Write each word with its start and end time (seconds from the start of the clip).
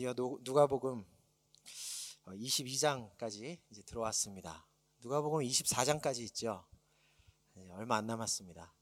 드디어 0.00 0.14
누가복음 0.14 1.04
22장까지 2.24 3.58
어, 3.58 3.62
이제 3.70 3.82
들어왔습니다. 3.82 4.66
누가복음 5.02 5.40
24장까지 5.40 6.20
있죠. 6.20 6.66
얼마 7.72 7.96
안 7.96 8.06
남았습니다. 8.06 8.74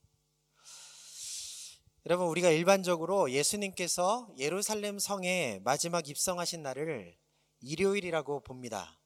여러분 2.07 2.29
우리가 2.29 2.51
일반적으로 2.51 3.33
예수님께서 3.33 4.33
예루살렘 4.39 5.01
성에 5.01 5.61
마지막 5.65 6.09
입성하신 6.09 6.63
날을 6.63 7.19
일요일이라고 7.63 8.45
봅니다. 8.45 9.01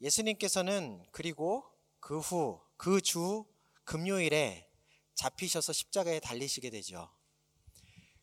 예수님께서는 0.00 1.04
그리고 1.10 1.64
그 1.98 2.20
후 2.20 2.60
그 2.76 3.00
주 3.00 3.44
금요일에 3.82 4.70
잡히셔서 5.14 5.72
십자가에 5.72 6.20
달리시게 6.20 6.70
되죠. 6.70 7.10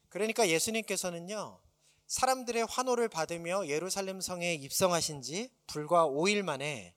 그러니까 0.07 0.47
예수님께서는요, 0.47 1.64
사람들의 2.07 2.65
환호를 2.69 3.09
받으며 3.09 3.67
예루살렘 3.67 4.21
성에 4.21 4.53
입성하신 4.55 5.21
지 5.21 5.49
불과 5.67 6.05
5일 6.05 6.43
만에 6.43 6.95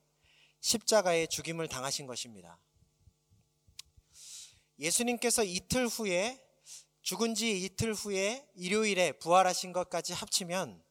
십자가에 0.60 1.26
죽임을 1.26 1.68
당하신 1.68 2.06
것입니다. 2.06 2.60
예수님께서 4.78 5.44
이틀 5.44 5.86
후에 5.86 6.40
죽은 7.02 7.34
지 7.34 7.58
이틀 7.64 7.94
후에 7.94 8.46
일요일에 8.54 9.12
부활하신 9.12 9.72
것까지 9.72 10.12
합치면 10.12 10.82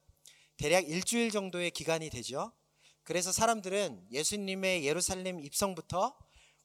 대략 0.57 0.89
일주일 0.89 1.29
정도의 1.29 1.69
기간이 1.69 2.09
되죠. 2.09 2.51
그래서 3.03 3.31
사람들은 3.31 4.07
예수님의 4.11 4.83
예루살렘 4.83 5.39
입성부터 5.39 6.17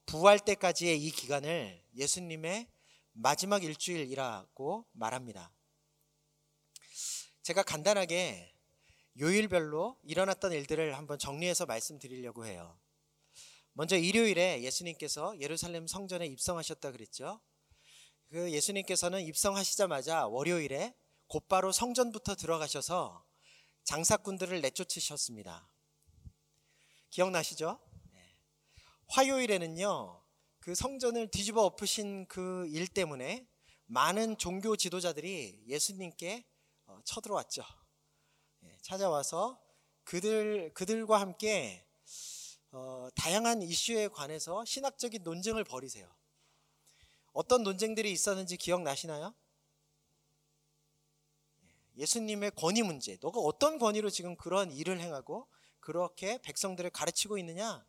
부활 0.06 0.40
때까지의 0.40 1.00
이 1.00 1.10
기간을 1.10 1.84
예수님의 1.94 2.66
마지막 3.12 3.62
일주일이라고 3.62 4.86
말합니다. 4.92 5.52
제가 7.42 7.64
간단하게 7.64 8.54
요일별로 9.18 9.98
일어났던 10.04 10.52
일들을 10.52 10.96
한번 10.96 11.18
정리해서 11.18 11.66
말씀드리려고 11.66 12.46
해요. 12.46 12.78
먼저 13.72 13.96
일요일에 13.96 14.62
예수님께서 14.62 15.38
예루살렘 15.40 15.86
성전에 15.86 16.26
입성하셨다 16.26 16.92
그랬죠. 16.92 17.40
그 18.30 18.50
예수님께서는 18.52 19.22
입성하시자마자 19.22 20.28
월요일에 20.28 20.94
곧바로 21.26 21.72
성전부터 21.72 22.36
들어가셔서 22.36 23.24
장사꾼들을 23.84 24.60
내쫓으셨습니다. 24.60 25.68
기억나시죠? 27.10 27.80
네. 28.12 28.20
화요일에는요, 29.08 30.22
그 30.60 30.74
성전을 30.74 31.28
뒤집어 31.30 31.62
엎으신 31.64 32.26
그 32.26 32.68
일 32.70 32.86
때문에 32.86 33.46
많은 33.86 34.38
종교 34.38 34.76
지도자들이 34.76 35.64
예수님께 35.66 36.36
어, 36.36 36.51
쳐들어왔죠. 37.04 37.62
예, 38.64 38.78
찾아와서 38.82 39.60
그들 40.04 40.72
그들과 40.74 41.20
함께 41.20 41.86
어, 42.70 43.08
다양한 43.14 43.62
이슈에 43.62 44.08
관해서 44.08 44.64
신학적인 44.64 45.22
논쟁을 45.22 45.64
벌이세요. 45.64 46.12
어떤 47.32 47.62
논쟁들이 47.62 48.10
있었는지 48.12 48.56
기억나시나요? 48.56 49.34
예, 51.64 51.68
예수님의 51.96 52.52
권위 52.52 52.82
문제. 52.82 53.18
너가 53.20 53.40
어떤 53.40 53.78
권위로 53.78 54.10
지금 54.10 54.36
그런 54.36 54.72
일을 54.72 55.00
행하고 55.00 55.48
그렇게 55.80 56.38
백성들을 56.42 56.90
가르치고 56.90 57.38
있느냐? 57.38 57.84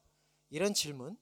이런 0.49 0.73
질문. 0.73 1.17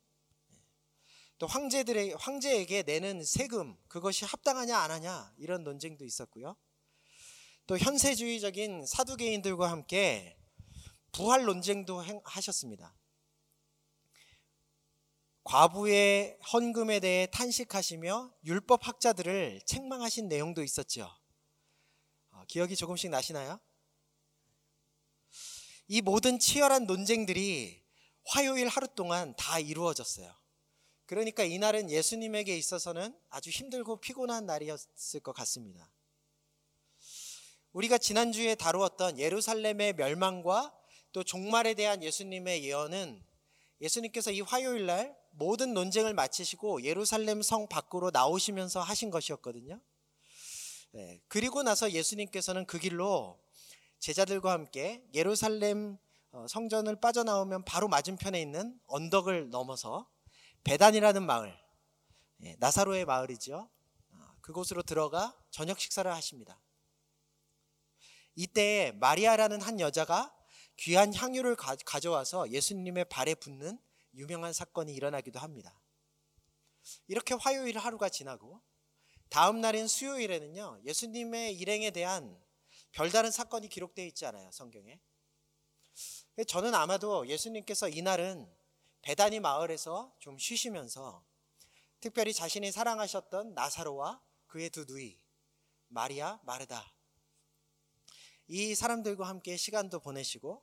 또 1.38 1.48
황제들의 1.48 2.14
황제에게 2.20 2.84
내는 2.84 3.24
세금 3.24 3.76
그것이 3.88 4.26
합당하냐 4.26 4.78
안 4.78 4.92
하냐 4.92 5.34
이런 5.38 5.64
논쟁도 5.64 6.06
있었고요. 6.06 6.56
또 7.68 7.78
현세주의적인 7.78 8.86
사두개인들과 8.86 9.70
함께 9.72 10.38
부활 11.12 11.46
논쟁도 11.46 12.04
하셨습니다. 12.24 12.96
과부의 15.44 16.38
헌금에 16.54 17.00
대해 17.00 17.28
탄식하시며 17.28 18.34
율법 18.46 18.88
학자들을 18.88 19.62
책망하신 19.66 20.28
내용도 20.28 20.64
있었죠. 20.64 21.10
어, 22.32 22.44
기억이 22.48 22.76
조금씩 22.76 23.10
나시나요? 23.10 23.60
이 25.88 26.02
모든 26.02 26.40
치열한 26.40 26.86
논쟁들이 26.86 27.84
화요일 28.26 28.68
하루 28.68 28.88
동안 28.88 29.36
다 29.36 29.60
이루어졌어요. 29.60 30.34
그러니까 31.06 31.44
이날은 31.44 31.90
예수님에게 31.90 32.56
있어서는 32.58 33.20
아주 33.30 33.50
힘들고 33.50 34.00
피곤한 34.00 34.46
날이었을 34.46 35.20
것 35.22 35.34
같습니다. 35.34 35.92
우리가 37.74 37.98
지난주에 37.98 38.56
다루었던 38.56 39.18
예루살렘의 39.18 39.94
멸망과 39.94 40.74
또 41.14 41.24
종말에 41.24 41.74
대한 41.74 42.04
예수님의 42.04 42.64
예언은 42.66 43.24
예수님께서 43.80 44.32
이 44.32 44.42
화요일 44.42 44.86
날 44.86 45.16
모든 45.32 45.74
논쟁을 45.74 46.14
마치시고 46.14 46.84
예루살렘 46.84 47.42
성 47.42 47.68
밖으로 47.68 48.12
나오시면서 48.12 48.82
하신 48.82 49.10
것이었거든요. 49.10 49.80
네, 50.92 51.22
그리고 51.30 51.64
나서 51.64 51.92
예수님께서는 51.92 52.66
그 52.66 52.78
길로 52.78 53.40
제자들과 54.00 54.52
함께 54.52 55.04
예루살렘 55.14 55.98
어, 56.32 56.46
성전을 56.48 57.00
빠져나오면 57.00 57.66
바로 57.66 57.88
맞은편에 57.88 58.42
있는 58.42 58.80
언덕을 58.88 59.50
넘어서 59.50 60.10
베단이라는 60.64 61.26
마을, 61.26 61.58
예, 62.44 62.56
나사로의 62.60 63.06
마을이죠. 63.06 63.70
어, 64.12 64.18
그곳으로 64.42 64.84
들어가 64.84 65.36
저녁 65.50 65.80
식사를 65.80 66.10
하십니다. 66.12 66.60
이때 68.36 68.92
마리아라는 69.00 69.62
한 69.62 69.80
여자가 69.80 70.36
귀한 70.78 71.14
향유를 71.14 71.56
가 71.56 72.00
져와서 72.00 72.50
예수님의 72.50 73.06
발에 73.06 73.36
붓는 73.36 73.80
유명한 74.16 74.54
사건이 74.54 74.94
일어나기도 74.94 75.40
합니다. 75.40 75.80
이렇게 77.08 77.36
화요일 77.36 77.78
하루가 77.78 78.10
지나고 78.10 78.62
다음 79.30 79.62
날인 79.62 79.88
수요일에는요 79.88 80.82
예수님의 80.86 81.56
일행에 81.58 81.92
대한 81.92 82.38
별다른 82.92 83.32
사건이 83.32 83.70
기록되어 83.70 84.06
있지 84.06 84.26
않아요 84.26 84.52
성경에. 84.52 85.00
저는 86.48 86.74
아마도 86.74 87.28
예수님께서 87.28 87.88
이날은 87.90 88.52
베다니 89.02 89.40
마을에서 89.40 90.16
좀 90.20 90.38
쉬시면서 90.38 91.24
특별히 92.00 92.34
자신이 92.34 92.72
사랑하셨던 92.72 93.54
나사로와 93.54 94.22
그의 94.48 94.70
두 94.70 94.86
누이 94.86 95.20
마리아, 95.88 96.40
마르다 96.44 96.92
이 98.54 98.76
사람들과 98.76 99.30
함께 99.30 99.56
시간도 99.56 100.02
보내시고 100.02 100.62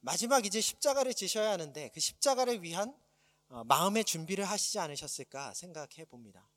마지막 0.00 0.44
이제 0.44 0.60
십자가를 0.60 1.14
지셔야 1.14 1.52
하는데 1.52 1.88
그 1.94 2.00
십자가를 2.00 2.64
위한 2.64 2.92
어, 3.46 3.62
마음의 3.62 4.04
준비를 4.04 4.44
하시지 4.44 4.80
않으셨을까 4.80 5.54
생각해 5.54 6.04
봅니다. 6.06 6.50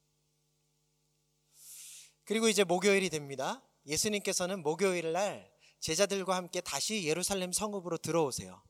그리고 2.23 2.49
이제 2.49 2.63
목요일이 2.63 3.11
됩니다. 3.11 3.61
예수님께서는 3.85 4.63
목요일 4.63 5.11
날 5.11 5.53
제자들과 5.81 6.35
함께 6.35 6.61
다시 6.61 7.05
예루살렘 7.05 7.51
성읍으로 7.51 7.99
들어오세요. 7.99 8.63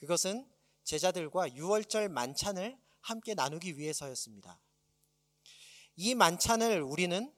그것은 0.00 0.46
제자들과 0.84 1.54
유월절 1.54 2.10
만찬을 2.10 2.78
함께 3.00 3.32
나누기 3.32 3.78
위해서였습니다. 3.78 4.60
이 5.96 6.14
만찬을 6.14 6.82
우리는 6.82 7.32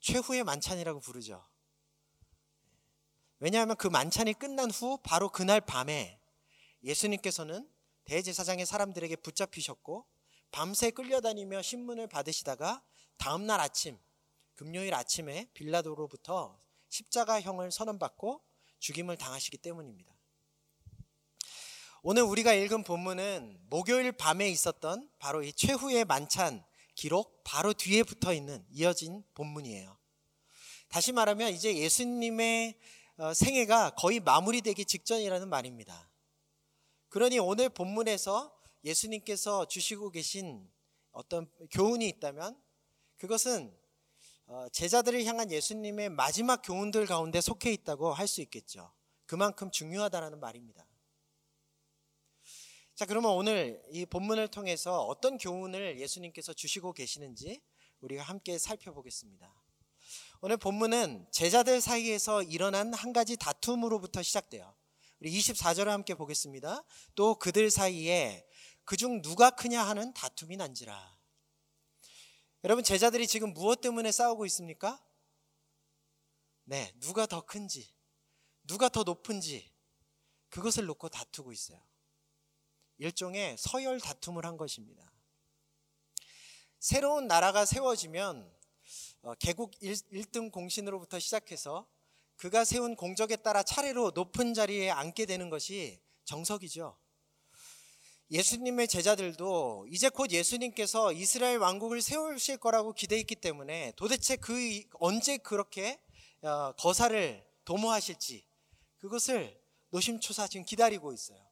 최후의 0.00 0.44
만찬이라고 0.44 1.00
부르죠. 1.00 1.49
왜냐하면 3.40 3.76
그 3.76 3.86
만찬이 3.88 4.34
끝난 4.34 4.70
후 4.70 4.98
바로 5.02 5.30
그날 5.30 5.60
밤에 5.60 6.20
예수님께서는 6.84 7.68
대제사장의 8.04 8.66
사람들에게 8.66 9.16
붙잡히셨고 9.16 10.06
밤새 10.50 10.90
끌려다니며 10.90 11.62
신문을 11.62 12.06
받으시다가 12.06 12.82
다음날 13.16 13.60
아침 13.60 13.98
금요일 14.54 14.94
아침에 14.94 15.48
빌라도로부터 15.54 16.60
십자가형을 16.90 17.70
선언받고 17.70 18.42
죽임을 18.78 19.16
당하시기 19.16 19.56
때문입니다. 19.58 20.14
오늘 22.02 22.22
우리가 22.22 22.52
읽은 22.52 22.82
본문은 22.82 23.60
목요일 23.68 24.12
밤에 24.12 24.48
있었던 24.48 25.10
바로 25.18 25.42
이 25.42 25.52
최후의 25.52 26.04
만찬 26.04 26.64
기록 26.94 27.42
바로 27.44 27.72
뒤에 27.72 28.02
붙어 28.02 28.34
있는 28.34 28.64
이어진 28.70 29.22
본문이에요. 29.34 29.96
다시 30.88 31.12
말하면 31.12 31.52
이제 31.52 31.76
예수님의 31.76 32.74
어, 32.74 32.99
생애가 33.34 33.90
거의 33.90 34.20
마무리되기 34.20 34.84
직전이라는 34.84 35.48
말입니다. 35.48 36.10
그러니 37.08 37.38
오늘 37.38 37.68
본문에서 37.68 38.56
예수님께서 38.84 39.66
주시고 39.66 40.10
계신 40.10 40.70
어떤 41.12 41.50
교훈이 41.70 42.08
있다면 42.08 42.58
그것은 43.18 43.76
어, 44.46 44.68
제자들을 44.70 45.24
향한 45.26 45.50
예수님의 45.50 46.10
마지막 46.10 46.62
교훈들 46.62 47.06
가운데 47.06 47.40
속해 47.40 47.70
있다고 47.72 48.12
할 48.12 48.26
수 48.26 48.40
있겠죠. 48.40 48.92
그만큼 49.26 49.70
중요하다라는 49.70 50.40
말입니다. 50.40 50.86
자, 52.94 53.06
그러면 53.06 53.32
오늘 53.32 53.82
이 53.90 54.04
본문을 54.06 54.48
통해서 54.48 55.02
어떤 55.04 55.38
교훈을 55.38 56.00
예수님께서 56.00 56.52
주시고 56.52 56.92
계시는지 56.92 57.60
우리가 58.00 58.22
함께 58.22 58.58
살펴보겠습니다. 58.58 59.59
오늘 60.42 60.56
본문은 60.56 61.26
제자들 61.30 61.82
사이에서 61.82 62.42
일어난 62.42 62.94
한 62.94 63.12
가지 63.12 63.36
다툼으로부터 63.36 64.22
시작돼요. 64.22 64.74
우리 65.20 65.30
24절을 65.38 65.88
함께 65.88 66.14
보겠습니다. 66.14 66.82
또 67.14 67.34
그들 67.34 67.70
사이에 67.70 68.48
그중 68.86 69.20
누가 69.20 69.50
크냐 69.50 69.82
하는 69.82 70.14
다툼이 70.14 70.56
난지라. 70.56 71.20
여러분 72.64 72.82
제자들이 72.82 73.26
지금 73.26 73.52
무엇 73.52 73.82
때문에 73.82 74.10
싸우고 74.10 74.46
있습니까? 74.46 74.98
네, 76.64 76.90
누가 77.00 77.26
더 77.26 77.44
큰지, 77.44 77.92
누가 78.66 78.88
더 78.88 79.02
높은지 79.02 79.70
그것을 80.48 80.86
놓고 80.86 81.10
다투고 81.10 81.52
있어요. 81.52 81.78
일종의 82.96 83.56
서열 83.58 84.00
다툼을 84.00 84.46
한 84.46 84.56
것입니다. 84.56 85.12
새로운 86.78 87.26
나라가 87.26 87.66
세워지면 87.66 88.38
어, 88.40 88.59
개국 89.38 89.72
1, 89.80 90.24
등 90.32 90.50
공신으로부터 90.50 91.18
시작해서 91.18 91.86
그가 92.36 92.64
세운 92.64 92.96
공적에 92.96 93.36
따라 93.36 93.62
차례로 93.62 94.12
높은 94.14 94.54
자리에 94.54 94.90
앉게 94.90 95.26
되는 95.26 95.50
것이 95.50 96.00
정석이죠. 96.24 96.96
예수님의 98.30 98.88
제자들도 98.88 99.88
이제 99.90 100.08
곧 100.08 100.30
예수님께서 100.30 101.12
이스라엘 101.12 101.58
왕국을 101.58 102.00
세우실 102.00 102.58
거라고 102.58 102.92
기대했기 102.92 103.34
때문에 103.34 103.92
도대체 103.96 104.36
그 104.36 104.54
언제 105.00 105.36
그렇게 105.36 106.00
어, 106.42 106.72
거사를 106.78 107.44
도모하실지 107.64 108.46
그것을 108.98 109.60
노심초사 109.90 110.46
지금 110.46 110.64
기다리고 110.64 111.12
있어요. 111.12 111.44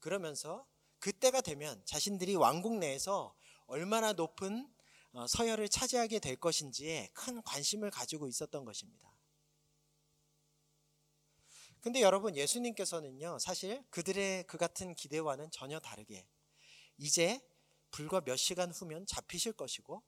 그러면서 0.00 0.66
그때가 0.98 1.40
되면 1.40 1.80
자신들이 1.84 2.34
왕국 2.34 2.76
내에서 2.76 3.34
얼마나 3.66 4.12
높은 4.12 4.68
어, 4.68 4.75
서열을 5.28 5.68
차지하게 5.68 6.18
될 6.18 6.36
것인지에 6.36 7.10
큰 7.14 7.42
관심을 7.42 7.90
가지고 7.90 8.28
있었던 8.28 8.64
것입니다. 8.64 9.16
근데 11.80 12.00
여러분 12.00 12.36
예수님께서는요 12.36 13.38
사실 13.38 13.84
그들의 13.90 14.46
그 14.46 14.58
같은 14.58 14.94
기대와는 14.94 15.50
전혀 15.52 15.78
다르게 15.78 16.26
이제 16.98 17.40
불과 17.90 18.20
몇 18.20 18.36
시간 18.36 18.70
후면 18.70 19.06
잡히실 19.06 19.52
것이고 19.52 20.02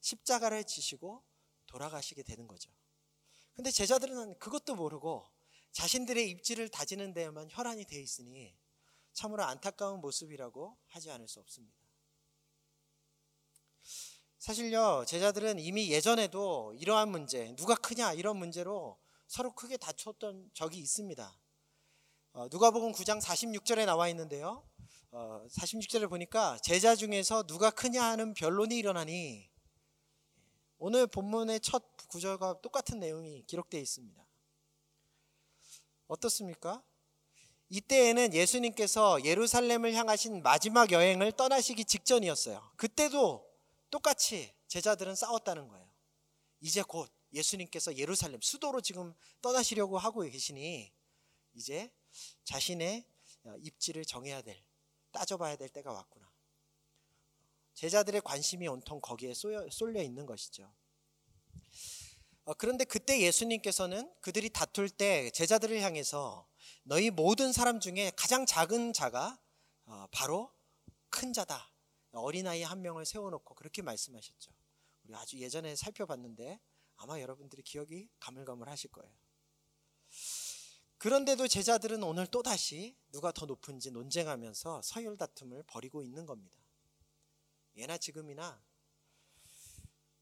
십자가를 0.00 0.64
지시고 0.64 1.24
돌아가시게 1.66 2.22
되는 2.22 2.46
거죠. 2.46 2.70
근데 3.54 3.70
제자들은 3.70 4.38
그것도 4.38 4.76
모르고 4.76 5.26
자신들의 5.72 6.30
입지를 6.30 6.68
다지는 6.68 7.12
데에만 7.12 7.48
혈안이 7.50 7.84
돼 7.86 8.00
있으니 8.00 8.56
참으로 9.12 9.44
안타까운 9.44 10.00
모습이라고 10.00 10.78
하지 10.86 11.10
않을 11.10 11.26
수 11.26 11.40
없습니다. 11.40 11.85
사실요, 14.46 15.04
제자들은 15.08 15.58
이미 15.58 15.90
예전에도 15.90 16.72
이러한 16.78 17.08
문제, 17.08 17.52
누가 17.56 17.74
크냐 17.74 18.12
이런 18.12 18.36
문제로 18.36 18.96
서로 19.26 19.52
크게 19.52 19.76
다쳤던 19.76 20.50
적이 20.54 20.78
있습니다. 20.78 21.36
어, 22.32 22.46
누가복음 22.48 22.92
9장 22.92 23.20
46절에 23.20 23.86
나와 23.86 24.08
있는데요. 24.10 24.64
어, 25.10 25.44
46절을 25.50 26.08
보니까 26.08 26.58
제자 26.62 26.94
중에서 26.94 27.42
누가 27.42 27.72
크냐 27.72 28.00
하는 28.04 28.34
변론이 28.34 28.76
일어나니 28.76 29.50
오늘 30.78 31.08
본문의 31.08 31.58
첫 31.58 31.82
구절과 32.06 32.60
똑같은 32.60 33.00
내용이 33.00 33.42
기록되어 33.48 33.80
있습니다. 33.80 34.24
어떻습니까? 36.06 36.84
이때에는 37.68 38.32
예수님께서 38.32 39.24
예루살렘을 39.24 39.92
향하신 39.94 40.44
마지막 40.44 40.92
여행을 40.92 41.32
떠나시기 41.32 41.84
직전이었어요. 41.84 42.62
그때도 42.76 43.45
똑같이 43.90 44.54
제자들은 44.68 45.14
싸웠다는 45.14 45.68
거예요. 45.68 45.88
이제 46.60 46.82
곧 46.82 47.10
예수님께서 47.32 47.96
예루살렘 47.96 48.40
수도로 48.40 48.80
지금 48.80 49.14
떠나시려고 49.42 49.98
하고 49.98 50.22
계시니 50.22 50.92
이제 51.54 51.90
자신의 52.44 53.04
입지를 53.58 54.04
정해야 54.04 54.42
될 54.42 54.62
따져봐야 55.12 55.56
될 55.56 55.68
때가 55.68 55.92
왔구나. 55.92 56.30
제자들의 57.74 58.22
관심이 58.22 58.66
온통 58.68 59.00
거기에 59.00 59.34
쏠려 59.34 60.02
있는 60.02 60.26
것이죠. 60.26 60.72
어, 62.44 62.54
그런데 62.54 62.84
그때 62.84 63.20
예수님께서는 63.20 64.12
그들이 64.20 64.50
다툴 64.50 64.88
때 64.88 65.30
제자들을 65.30 65.80
향해서 65.80 66.48
너희 66.84 67.10
모든 67.10 67.52
사람 67.52 67.80
중에 67.80 68.12
가장 68.16 68.46
작은 68.46 68.92
자가 68.92 69.38
어, 69.84 70.06
바로 70.10 70.52
큰 71.10 71.32
자다. 71.32 71.70
어린아이 72.16 72.62
한 72.62 72.82
명을 72.82 73.04
세워놓고 73.04 73.54
그렇게 73.54 73.82
말씀하셨죠. 73.82 74.52
우리 75.04 75.14
아주 75.14 75.38
예전에 75.38 75.76
살펴봤는데 75.76 76.60
아마 76.96 77.20
여러분들이 77.20 77.62
기억이 77.62 78.08
가물가물하실 78.18 78.90
거예요. 78.90 79.12
그런데도 80.98 81.46
제자들은 81.46 82.02
오늘 82.02 82.26
또다시 82.26 82.96
누가 83.12 83.30
더 83.30 83.44
높은지 83.46 83.90
논쟁하면서 83.90 84.82
서열 84.82 85.16
다툼을 85.16 85.62
벌이고 85.64 86.02
있는 86.02 86.24
겁니다. 86.26 86.58
예나 87.76 87.98
지금이나 87.98 88.64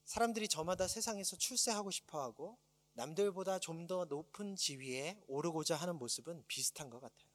사람들이 0.04 0.48
저마다 0.48 0.88
세상에서 0.88 1.36
출세하고 1.36 1.90
싶어 1.90 2.20
하고 2.22 2.58
남들보다 2.94 3.58
좀 3.58 3.86
더 3.86 4.04
높은 4.04 4.56
지위에 4.56 5.20
오르고자 5.26 5.76
하는 5.76 5.96
모습은 5.96 6.44
비슷한 6.46 6.90
것 6.90 7.00
같아요. 7.00 7.33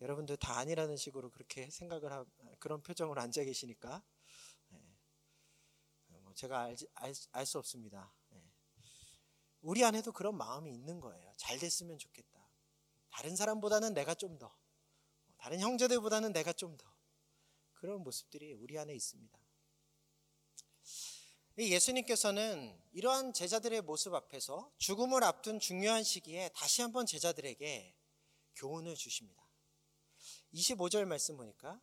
여러분들 0.00 0.36
다 0.36 0.58
아니라는 0.58 0.96
식으로 0.96 1.30
그렇게 1.30 1.70
생각을 1.70 2.12
하, 2.12 2.24
그런 2.58 2.82
표정으로 2.82 3.20
앉아 3.20 3.44
계시니까 3.44 4.02
네. 4.68 6.20
뭐 6.20 6.34
제가 6.34 6.74
알 7.32 7.46
수 7.46 7.58
없습니다. 7.58 8.12
네. 8.30 8.42
우리 9.60 9.84
안에도 9.84 10.12
그런 10.12 10.36
마음이 10.36 10.72
있는 10.72 11.00
거예요. 11.00 11.32
잘 11.36 11.58
됐으면 11.58 11.98
좋겠다. 11.98 12.50
다른 13.10 13.36
사람보다는 13.36 13.92
내가 13.92 14.14
좀 14.14 14.38
더, 14.38 14.56
다른 15.36 15.60
형제들보다는 15.60 16.32
내가 16.32 16.52
좀 16.52 16.76
더. 16.76 16.90
그런 17.72 18.02
모습들이 18.02 18.52
우리 18.52 18.78
안에 18.78 18.94
있습니다. 18.94 19.38
예수님께서는 21.58 22.78
이러한 22.92 23.32
제자들의 23.32 23.82
모습 23.82 24.14
앞에서 24.14 24.72
죽음을 24.78 25.24
앞둔 25.24 25.58
중요한 25.58 26.02
시기에 26.02 26.50
다시 26.54 26.80
한번 26.80 27.04
제자들에게 27.06 27.94
교훈을 28.56 28.94
주십니다. 28.94 29.49
25절 30.54 31.04
말씀 31.04 31.36
보니까 31.36 31.80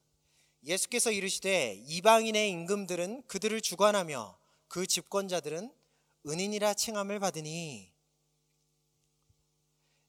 예수께서 0.64 1.12
이르시되 1.12 1.76
이방인의 1.86 2.50
임금들은 2.50 3.24
그들을 3.28 3.62
주관하며 3.62 4.38
그 4.68 4.86
집권자들은 4.86 5.74
은인이라 6.26 6.74
칭함을 6.74 7.20
받으니 7.20 7.94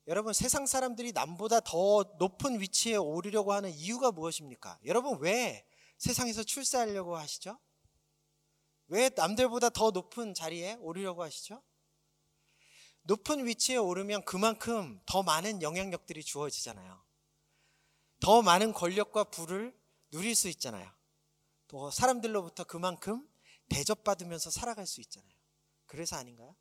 여러분 0.08 0.32
세상 0.32 0.66
사람들이 0.66 1.12
남보다 1.12 1.60
더 1.60 2.02
높은 2.18 2.60
위치에 2.60 2.96
오르려고 2.96 3.52
하는 3.52 3.70
이유가 3.70 4.10
무엇입니까? 4.10 4.78
여러분 4.86 5.18
왜 5.20 5.66
세상에서 5.98 6.42
출세하려고 6.42 7.16
하시죠? 7.16 7.58
왜 8.86 9.10
남들보다 9.14 9.68
더 9.68 9.90
높은 9.90 10.32
자리에 10.32 10.78
오르려고 10.80 11.22
하시죠? 11.22 11.62
높은 13.02 13.46
위치에 13.46 13.76
오르면 13.76 14.24
그만큼 14.24 15.00
더 15.04 15.22
많은 15.22 15.60
영향력들이 15.60 16.24
주어지잖아요. 16.24 17.07
더 18.20 18.42
많은 18.42 18.72
권력과 18.72 19.24
부를 19.24 19.76
누릴 20.10 20.34
수 20.34 20.48
있잖아요. 20.48 20.90
또 21.68 21.90
사람들로부터 21.90 22.64
그만큼 22.64 23.28
대접받으면서 23.68 24.50
살아갈 24.50 24.86
수 24.86 25.00
있잖아요. 25.00 25.32
그래서 25.86 26.16
아닌가요? 26.16 26.56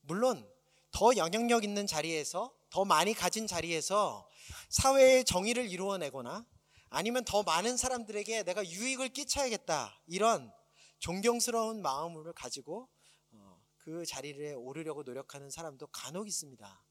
물론 0.00 0.48
더 0.90 1.14
영향력 1.16 1.64
있는 1.64 1.86
자리에서 1.86 2.54
더 2.70 2.84
많이 2.84 3.14
가진 3.14 3.46
자리에서 3.46 4.28
사회의 4.68 5.24
정의를 5.24 5.70
이루어내거나 5.70 6.46
아니면 6.88 7.24
더 7.24 7.42
많은 7.42 7.76
사람들에게 7.76 8.42
내가 8.42 8.66
유익을 8.66 9.10
끼쳐야겠다 9.10 10.02
이런 10.06 10.52
존경스러운 10.98 11.82
마음을 11.82 12.32
가지고 12.32 12.88
어, 13.32 13.62
그 13.76 14.04
자리를 14.04 14.56
오르려고 14.58 15.02
노력하는 15.02 15.50
사람도 15.50 15.86
간혹 15.88 16.26
있습니다. 16.26 16.84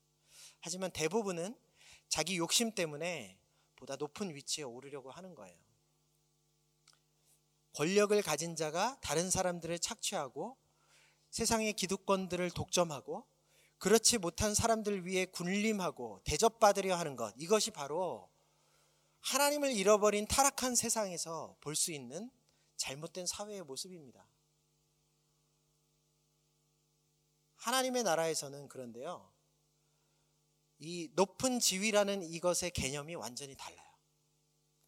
하지만 0.61 0.91
대부분은 0.91 1.55
자기 2.09 2.37
욕심 2.37 2.73
때문에 2.75 3.39
보다 3.75 3.95
높은 3.95 4.35
위치에 4.35 4.63
오르려고 4.63 5.11
하는 5.11 5.35
거예요. 5.35 5.57
권력을 7.73 8.19
가진 8.23 8.55
자가 8.55 8.99
다른 9.01 9.29
사람들을 9.29 9.79
착취하고 9.79 10.57
세상의 11.29 11.73
기득권들을 11.73 12.49
독점하고 12.51 13.25
그렇지 13.77 14.17
못한 14.17 14.53
사람들 14.53 15.05
위해 15.05 15.25
군림하고 15.25 16.21
대접받으려 16.25 16.97
하는 16.97 17.15
것 17.15 17.33
이것이 17.37 17.71
바로 17.71 18.29
하나님을 19.21 19.71
잃어버린 19.71 20.27
타락한 20.27 20.75
세상에서 20.75 21.55
볼 21.61 21.75
수 21.75 21.91
있는 21.91 22.29
잘못된 22.75 23.25
사회의 23.25 23.61
모습입니다. 23.61 24.25
하나님의 27.57 28.03
나라에서는 28.03 28.67
그런데요. 28.69 29.31
이 30.79 31.09
높은 31.13 31.59
지위라는 31.59 32.23
이것의 32.23 32.71
개념이 32.73 33.15
완전히 33.15 33.53
달라요. 33.55 33.85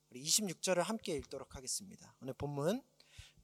우리 0.10 0.24
26절을 0.24 0.84
함께 0.84 1.14
읽도록 1.16 1.56
하겠습니다. 1.56 2.16
오늘 2.22 2.34
본문 2.34 2.82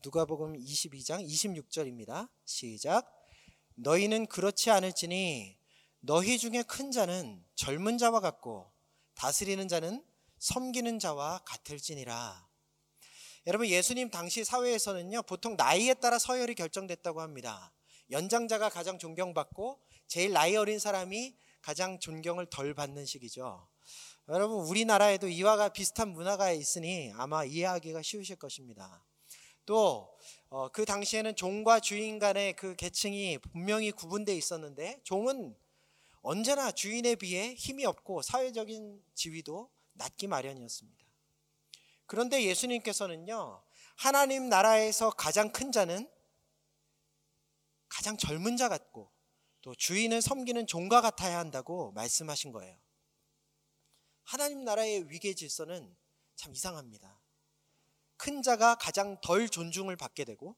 누가복음 0.03 0.53
22장 0.53 1.27
26절입니다. 1.27 2.29
시작. 2.45 3.05
너희는 3.75 4.27
그렇지 4.27 4.71
않을지니 4.71 5.57
너희 5.99 6.37
중에 6.37 6.63
큰 6.63 6.91
자는 6.91 7.43
젊은 7.55 7.97
자와 7.97 8.21
같고 8.21 8.71
다스리는 9.15 9.67
자는 9.67 10.05
섬기는 10.39 10.99
자와 10.99 11.39
같을지니라. 11.39 12.47
여러분 13.45 13.67
예수님 13.67 14.09
당시 14.09 14.45
사회에서는요 14.45 15.23
보통 15.23 15.57
나이에 15.57 15.95
따라 15.95 16.17
서열이 16.17 16.55
결정됐다고 16.55 17.19
합니다. 17.19 17.73
연장자가 18.09 18.69
가장 18.69 18.99
존경받고 18.99 19.81
제일 20.07 20.31
나이 20.31 20.55
어린 20.55 20.79
사람이 20.79 21.35
가장 21.67 21.99
존경을 21.99 22.45
덜 22.45 22.73
받는 22.73 23.05
시기죠. 23.05 23.67
여러분 24.29 24.65
우리나라에도 24.67 25.27
이와 25.27 25.67
비슷한 25.67 26.07
문화가 26.13 26.49
있으니 26.53 27.11
아마 27.15 27.43
이해하기가 27.43 28.01
쉬우실 28.03 28.37
것입니다. 28.37 29.03
또그 29.65 30.15
어, 30.47 30.69
그 30.69 30.85
당시에는 30.85 31.35
종과 31.35 31.81
주인 31.81 32.19
간의 32.19 32.55
그 32.55 32.73
계층이 32.77 33.39
분명히 33.39 33.91
구분되어 33.91 34.33
있었는데 34.33 35.01
종은 35.03 35.57
언제나 36.21 36.71
주인에 36.71 37.15
비해 37.15 37.53
힘이 37.55 37.83
없고 37.85 38.21
사회적인 38.21 39.03
지위도 39.13 39.69
낮기 39.91 40.27
마련이었습니다. 40.27 41.05
그런데 42.05 42.43
예수님께서는요, 42.43 43.61
하나님 43.97 44.47
나라에서 44.47 45.09
가장 45.09 45.51
큰 45.51 45.73
자는 45.73 46.09
가장 47.89 48.15
젊은 48.15 48.55
자 48.55 48.69
같고 48.69 49.16
또 49.67 49.75
주인을 49.75 50.21
섬기는 50.21 50.65
종과 50.65 51.01
같아야 51.01 51.39
한다고 51.39 51.91
말씀하신 51.91 52.53
거예요. 52.53 52.79
하나님 54.23 54.63
나라의 54.63 55.11
위계 55.11 55.33
질서는 55.33 55.93
참 56.37 56.55
이상합니다. 56.55 57.21
큰 58.15 58.41
자가 58.41 58.75
가장 58.75 59.19
덜 59.19 59.49
존중을 59.49 59.97
받게 59.97 60.23
되고 60.23 60.55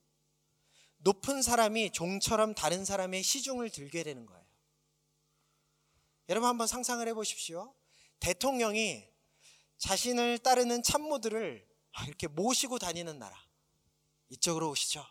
높은 0.97 1.41
사람이 1.41 1.91
종처럼 1.91 2.53
다른 2.53 2.85
사람의 2.85 3.23
시중을 3.23 3.71
들게 3.71 4.03
되는 4.03 4.27
거예요. 4.27 4.45
여러분 6.29 6.47
한번 6.47 6.67
상상을 6.67 7.07
해 7.07 7.15
보십시오. 7.15 7.73
대통령이 8.19 9.09
자신을 9.79 10.37
따르는 10.37 10.83
참모들을 10.83 11.67
이렇게 12.05 12.27
모시고 12.27 12.77
다니는 12.77 13.17
나라. 13.17 13.35
이쪽으로 14.29 14.69
오시죠. 14.69 15.03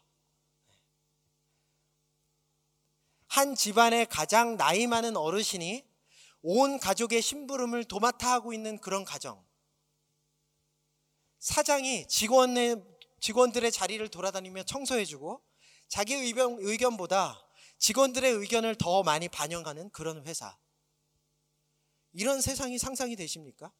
한 3.28 3.54
집안의 3.54 4.06
가장 4.06 4.56
나이 4.56 4.86
많은 4.86 5.16
어르신이 5.16 5.86
온 6.42 6.78
가족의 6.78 7.20
심부름을 7.22 7.84
도맡아 7.84 8.32
하고 8.32 8.52
있는 8.52 8.78
그런 8.78 9.04
가정. 9.04 9.46
사장이 11.38 12.08
직원의, 12.08 12.82
직원들의 13.20 13.70
자리를 13.70 14.06
돌아다니며 14.08 14.64
청소해주고 14.64 15.42
자기 15.88 16.14
의견, 16.14 16.56
의견보다 16.58 17.40
직원들의 17.78 18.32
의견을 18.32 18.74
더 18.76 19.02
많이 19.02 19.28
반영하는 19.28 19.90
그런 19.90 20.26
회사. 20.26 20.56
이런 22.12 22.40
세상이 22.40 22.78
상상이 22.78 23.14
되십니까? 23.14 23.72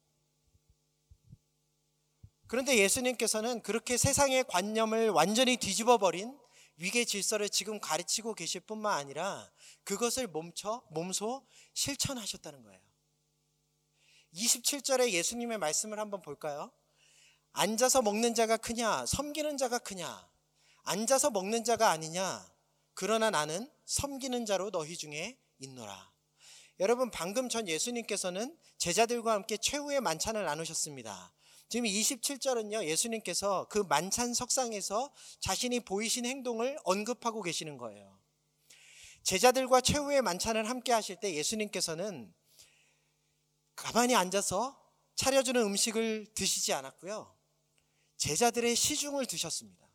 그런데 2.47 2.79
예수님께서는 2.79 3.63
그렇게 3.63 3.97
세상의 3.97 4.45
관념을 4.45 5.11
완전히 5.11 5.57
뒤집어 5.57 5.99
버린 5.99 6.39
위계 6.79 7.05
질서를 7.05 7.49
지금 7.49 7.81
가르치고 7.81 8.35
계실 8.35 8.61
뿐만 8.61 8.99
아니라 8.99 9.51
그것을 9.85 10.27
몸쳐 10.27 10.83
몸소 10.91 11.47
실천하셨다는 11.75 12.63
거예요. 12.63 12.81
27절에 14.35 15.11
예수님의 15.11 15.59
말씀을 15.59 15.99
한번 15.99 16.23
볼까요? 16.23 16.71
앉아서 17.53 18.03
먹는 18.03 18.35
자가 18.35 18.57
크냐, 18.57 19.07
섬기는 19.07 19.57
자가 19.57 19.79
크냐, 19.79 20.29
앉아서 20.85 21.31
먹는 21.31 21.65
자가 21.65 21.91
아니냐, 21.91 22.49
그러나 22.95 23.31
나는 23.31 23.71
섬기는 23.87 24.47
자로 24.47 24.71
너희 24.71 24.97
중에 24.97 25.39
있노라. 25.59 26.13
여러분 26.81 27.11
방금 27.11 27.49
전 27.49 27.67
예수님께서는 27.67 28.57
제자들과 28.77 29.33
함께 29.33 29.57
최후의 29.57 30.01
만찬을 30.01 30.45
나누셨습니다. 30.45 31.33
지금 31.69 31.85
27절은요, 31.85 32.85
예수님께서 32.85 33.67
그 33.69 33.79
만찬 33.79 34.33
석상에서 34.33 35.13
자신이 35.41 35.81
보이신 35.81 36.25
행동을 36.25 36.79
언급하고 36.85 37.43
계시는 37.43 37.77
거예요. 37.77 38.19
제자들과 39.23 39.83
최후의 39.83 40.23
만찬을 40.23 40.69
함께 40.69 40.93
하실 40.93 41.17
때 41.17 41.35
예수님께서는 41.35 42.33
가만히 43.77 44.15
앉아서 44.15 44.83
차려주는 45.17 45.61
음식을 45.61 46.29
드시지 46.35 46.73
않았고요. 46.73 47.37
제자들의 48.17 48.75
시중을 48.75 49.27
드셨습니다. 49.27 49.87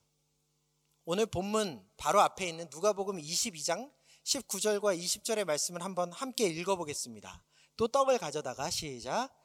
오늘 1.06 1.26
본문 1.26 1.86
바로 1.98 2.22
앞에 2.22 2.48
있는 2.48 2.68
누가복음 2.72 3.18
22장 3.18 3.92
19절과 4.24 4.98
20절의 4.98 5.44
말씀을 5.46 5.82
한번 5.82 6.12
함께 6.14 6.46
읽어보겠습니다. 6.46 7.44
또 7.76 7.88
떡을 7.88 8.20
가져다가 8.20 8.70
시작. 8.70 9.43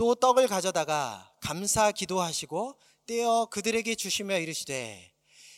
또 0.00 0.14
떡을 0.14 0.48
가져다가 0.48 1.30
감사 1.42 1.92
기도하시고 1.92 2.80
떼어 3.04 3.48
그들에게 3.50 3.94
주시며 3.94 4.38
이르시되 4.38 5.12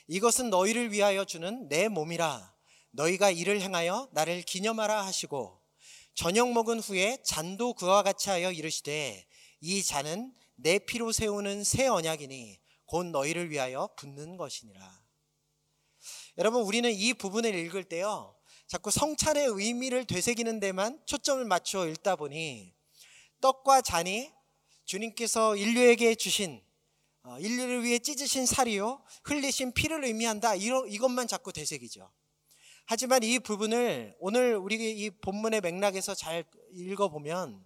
이것은 0.08 0.50
너희를 0.50 0.90
위하여 0.90 1.24
주는 1.24 1.68
내 1.68 1.86
몸이라 1.86 2.52
너희가 2.90 3.30
이를 3.30 3.60
행하여 3.60 4.08
나를 4.10 4.42
기념하라 4.42 5.06
하시고 5.06 5.60
저녁 6.16 6.50
먹은 6.50 6.80
후에 6.80 7.18
잔도 7.22 7.74
그와 7.74 8.02
같이 8.02 8.30
하여 8.30 8.50
이르시되 8.50 9.24
이 9.60 9.82
잔은 9.84 10.34
내 10.56 10.80
피로 10.80 11.12
세우는 11.12 11.62
새 11.62 11.86
언약이니 11.86 12.58
곧 12.86 13.06
너희를 13.06 13.48
위하여 13.48 13.90
붓는 13.96 14.38
것이니라. 14.38 15.04
여러분 16.38 16.62
우리는 16.62 16.90
이 16.90 17.14
부분을 17.14 17.54
읽을 17.54 17.84
때요. 17.84 18.34
자꾸 18.66 18.90
성찬의 18.90 19.46
의미를 19.46 20.04
되새기는 20.04 20.58
데만 20.58 21.00
초점을 21.06 21.44
맞추어 21.44 21.86
읽다 21.86 22.16
보니 22.16 22.81
떡과 23.42 23.82
잔이 23.82 24.32
주님께서 24.86 25.56
인류에게 25.56 26.14
주신 26.14 26.62
어, 27.24 27.38
인류를 27.38 27.84
위해 27.84 27.98
찢으신 27.98 28.46
살이요 28.46 29.02
흘리신 29.24 29.72
피를 29.72 30.04
의미한다 30.04 30.54
이것만 30.54 31.28
자꾸 31.28 31.52
되새기죠. 31.52 32.10
하지만 32.86 33.22
이 33.22 33.38
부분을 33.38 34.16
오늘 34.18 34.56
우리 34.56 34.76
이 34.76 35.10
본문의 35.10 35.60
맥락에서 35.60 36.14
잘 36.14 36.44
읽어보면 36.72 37.64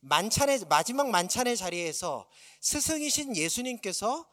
만찬의 0.00 0.60
마지막 0.68 1.10
만찬의 1.10 1.56
자리에서 1.56 2.28
스승이신 2.60 3.36
예수님께서 3.36 4.26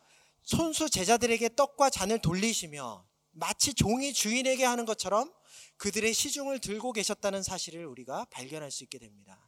손수 0.44 0.90
제자들에게 0.90 1.56
떡과 1.56 1.90
잔을 1.90 2.20
돌리시며 2.20 3.06
마치 3.32 3.74
종이 3.74 4.14
주인에게 4.14 4.64
하는 4.64 4.86
것처럼 4.86 5.34
그들의 5.78 6.14
시중을 6.14 6.60
들고 6.60 6.94
계셨다는 6.94 7.44
사실을 7.44 7.86
우리가 7.86 8.26
발견할 8.30 8.72
수 8.72 8.84
있게 8.84 9.00
됩니다. 9.00 9.45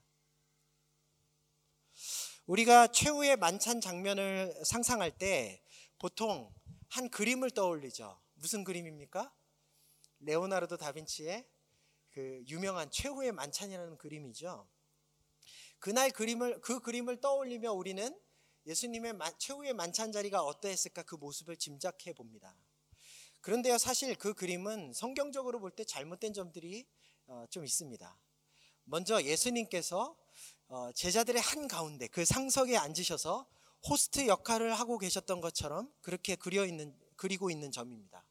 우리가 2.48 2.88
최후의 2.88 3.36
만찬 3.36 3.82
장면을 3.82 4.54
상상할 4.64 5.18
때 5.18 5.62
보통 6.00 6.50
한 6.88 7.10
그림을 7.10 7.52
떠올리죠. 7.52 8.18
무슨 8.36 8.64
그림입니까? 8.64 9.34
레오나르도 10.20 10.78
다빈치의 10.78 11.46
그 12.10 12.44
유명한 12.48 12.90
최후의 12.90 13.34
만찬이라는 13.34 13.98
그림이죠. 13.98 14.66
그날 15.80 16.10
그림을 16.10 16.62
그 16.62 16.80
그림을 16.80 17.20
떠올리며 17.20 17.74
우리는 17.74 18.18
예수님의 18.66 19.16
최후의 19.38 19.74
만찬 19.74 20.14
자리가 20.14 20.42
어떠했을까 20.42 21.04
그 21.04 21.16
모습을 21.16 21.58
짐작해 21.58 22.14
봅니다. 22.14 22.56
그런데요, 23.42 23.78
사실 23.78 24.16
그 24.16 24.34
그림은 24.34 24.94
성경적으로 24.94 25.60
볼 25.60 25.72
때 25.72 25.84
잘못된 25.84 26.34
점들이 26.34 26.88
어, 27.26 27.46
좀 27.50 27.66
있습니다. 27.66 28.18
먼저 28.86 29.22
예수님께서 29.22 30.16
어, 30.16 30.27
제자들의 30.96 31.42
한 31.42 31.68
가운데 31.68 32.08
그 32.08 32.26
상석에 32.26 32.78
앉으셔서 32.78 33.48
호스트 33.88 34.28
역할을 34.28 34.74
하고 34.74 34.98
계셨던 34.98 35.42
것처럼 35.42 35.92
그렇게 36.02 36.36
그려 36.36 36.66
있는 36.66 36.96
그리고 37.16 37.50
있는 37.50 37.72
점입니다. 37.72 38.24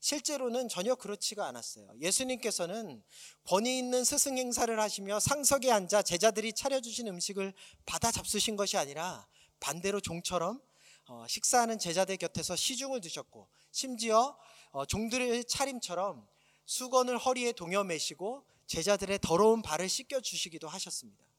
실제로는 0.00 0.68
전혀 0.68 0.96
그렇지가 0.96 1.46
않았어요. 1.46 1.88
예수님께서는 2.00 3.04
권위 3.44 3.78
있는 3.78 4.02
스승 4.04 4.36
행사를 4.36 4.78
하시며 4.80 5.20
상석에 5.20 5.70
앉아 5.70 6.02
제자들이 6.02 6.54
차려주신 6.54 7.06
음식을 7.06 7.52
받아 7.86 8.10
잡수신 8.10 8.56
것이 8.56 8.76
아니라 8.76 9.26
반대로 9.60 10.00
종처럼 10.00 10.60
어, 11.06 11.24
식사하는 11.28 11.78
제자들 11.78 12.16
곁에서 12.16 12.56
시중을 12.56 13.00
두셨고 13.00 13.48
심지어 13.70 14.36
어, 14.72 14.86
종들의 14.86 15.44
차림처럼 15.44 16.26
수건을 16.66 17.18
허리에 17.18 17.52
동여 17.52 17.84
매시고 17.84 18.44
제자들의 18.66 19.20
더러운 19.20 19.62
발을 19.62 19.88
씻겨 19.88 20.20
주시기도 20.20 20.66
하셨습니다. 20.68 21.31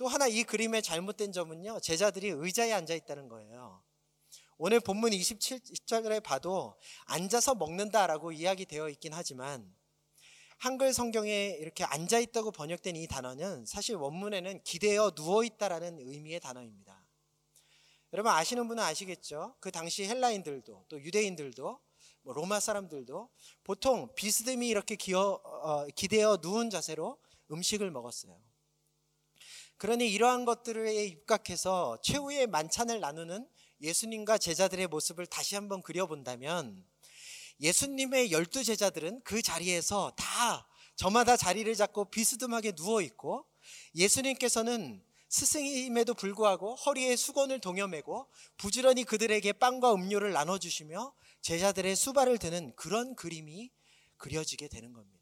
또 0.00 0.08
하나 0.08 0.26
이 0.26 0.44
그림의 0.44 0.82
잘못된 0.82 1.30
점은요. 1.30 1.80
제자들이 1.80 2.30
의자에 2.30 2.72
앉아 2.72 2.94
있다는 2.94 3.28
거예요. 3.28 3.82
오늘 4.56 4.80
본문 4.80 5.10
27절에 5.10 6.22
봐도 6.22 6.74
앉아서 7.04 7.54
먹는다라고 7.54 8.32
이야기되어 8.32 8.88
있긴 8.88 9.12
하지만 9.12 9.70
한글 10.56 10.94
성경에 10.94 11.54
이렇게 11.60 11.84
앉아 11.84 12.18
있다고 12.18 12.50
번역된 12.50 12.96
이 12.96 13.06
단어는 13.08 13.66
사실 13.66 13.94
원문에는 13.96 14.62
기대어 14.62 15.10
누워 15.10 15.44
있다라는 15.44 15.98
의미의 15.98 16.40
단어입니다. 16.40 17.06
여러분 18.14 18.32
아시는 18.32 18.68
분은 18.68 18.82
아시겠죠? 18.82 19.54
그 19.60 19.70
당시 19.70 20.06
헬라인들도 20.06 20.86
또 20.88 21.02
유대인들도 21.02 21.78
뭐 22.22 22.32
로마 22.32 22.58
사람들도 22.58 23.28
보통 23.64 24.08
비스듬히 24.14 24.68
이렇게 24.68 24.96
기어, 24.96 25.20
어, 25.44 25.86
기대어 25.88 26.38
누운 26.40 26.70
자세로 26.70 27.18
음식을 27.50 27.90
먹었어요. 27.90 28.49
그러니 29.80 30.12
이러한 30.12 30.44
것들에 30.44 31.06
입각해서 31.06 31.96
최후의 32.02 32.48
만찬을 32.48 33.00
나누는 33.00 33.48
예수님과 33.80 34.36
제자들의 34.36 34.86
모습을 34.88 35.24
다시 35.24 35.54
한번 35.54 35.80
그려본다면 35.80 36.84
예수님의 37.60 38.30
열두 38.30 38.62
제자들은 38.62 39.22
그 39.24 39.40
자리에서 39.40 40.12
다 40.18 40.68
저마다 40.96 41.38
자리를 41.38 41.74
잡고 41.74 42.10
비스듬하게 42.10 42.72
누워 42.72 43.00
있고 43.00 43.46
예수님께서는 43.94 45.02
스승임에도 45.30 46.12
불구하고 46.12 46.74
허리에 46.74 47.16
수건을 47.16 47.60
동여매고 47.60 48.28
부지런히 48.58 49.04
그들에게 49.04 49.50
빵과 49.54 49.94
음료를 49.94 50.32
나눠주시며 50.32 51.14
제자들의 51.40 51.96
수발을 51.96 52.36
드는 52.36 52.76
그런 52.76 53.14
그림이 53.16 53.70
그려지게 54.18 54.68
되는 54.68 54.92
겁니다. 54.92 55.19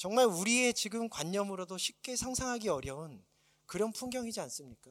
정말 0.00 0.24
우리의 0.24 0.72
지금 0.72 1.10
관념으로도 1.10 1.76
쉽게 1.76 2.16
상상하기 2.16 2.70
어려운 2.70 3.22
그런 3.66 3.92
풍경이지 3.92 4.40
않습니까? 4.40 4.90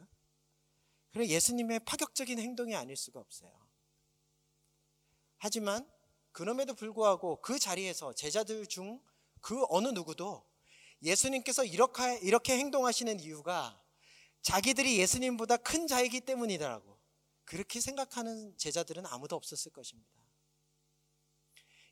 그래 1.11 1.25
예수님의 1.27 1.79
파격적인 1.79 2.37
행동이 2.37 2.75
아닐 2.75 2.95
수가 2.95 3.19
없어요. 3.19 3.51
하지만 5.37 5.89
그럼에도 6.31 6.75
불구하고 6.75 7.41
그 7.41 7.57
자리에서 7.57 8.13
제자들 8.13 8.67
중 8.67 8.99
그 9.41 9.65
어느 9.69 9.87
누구도 9.89 10.45
예수님께서 11.01 11.63
이렇게, 11.63 12.19
이렇게 12.21 12.57
행동하시는 12.57 13.19
이유가 13.19 13.81
자기들이 14.41 14.99
예수님보다 14.99 15.57
큰 15.57 15.87
자이기 15.87 16.21
때문이다라고 16.21 16.99
그렇게 17.45 17.79
생각하는 17.79 18.55
제자들은 18.57 19.05
아무도 19.05 19.35
없었을 19.35 19.71
것입니다. 19.71 20.09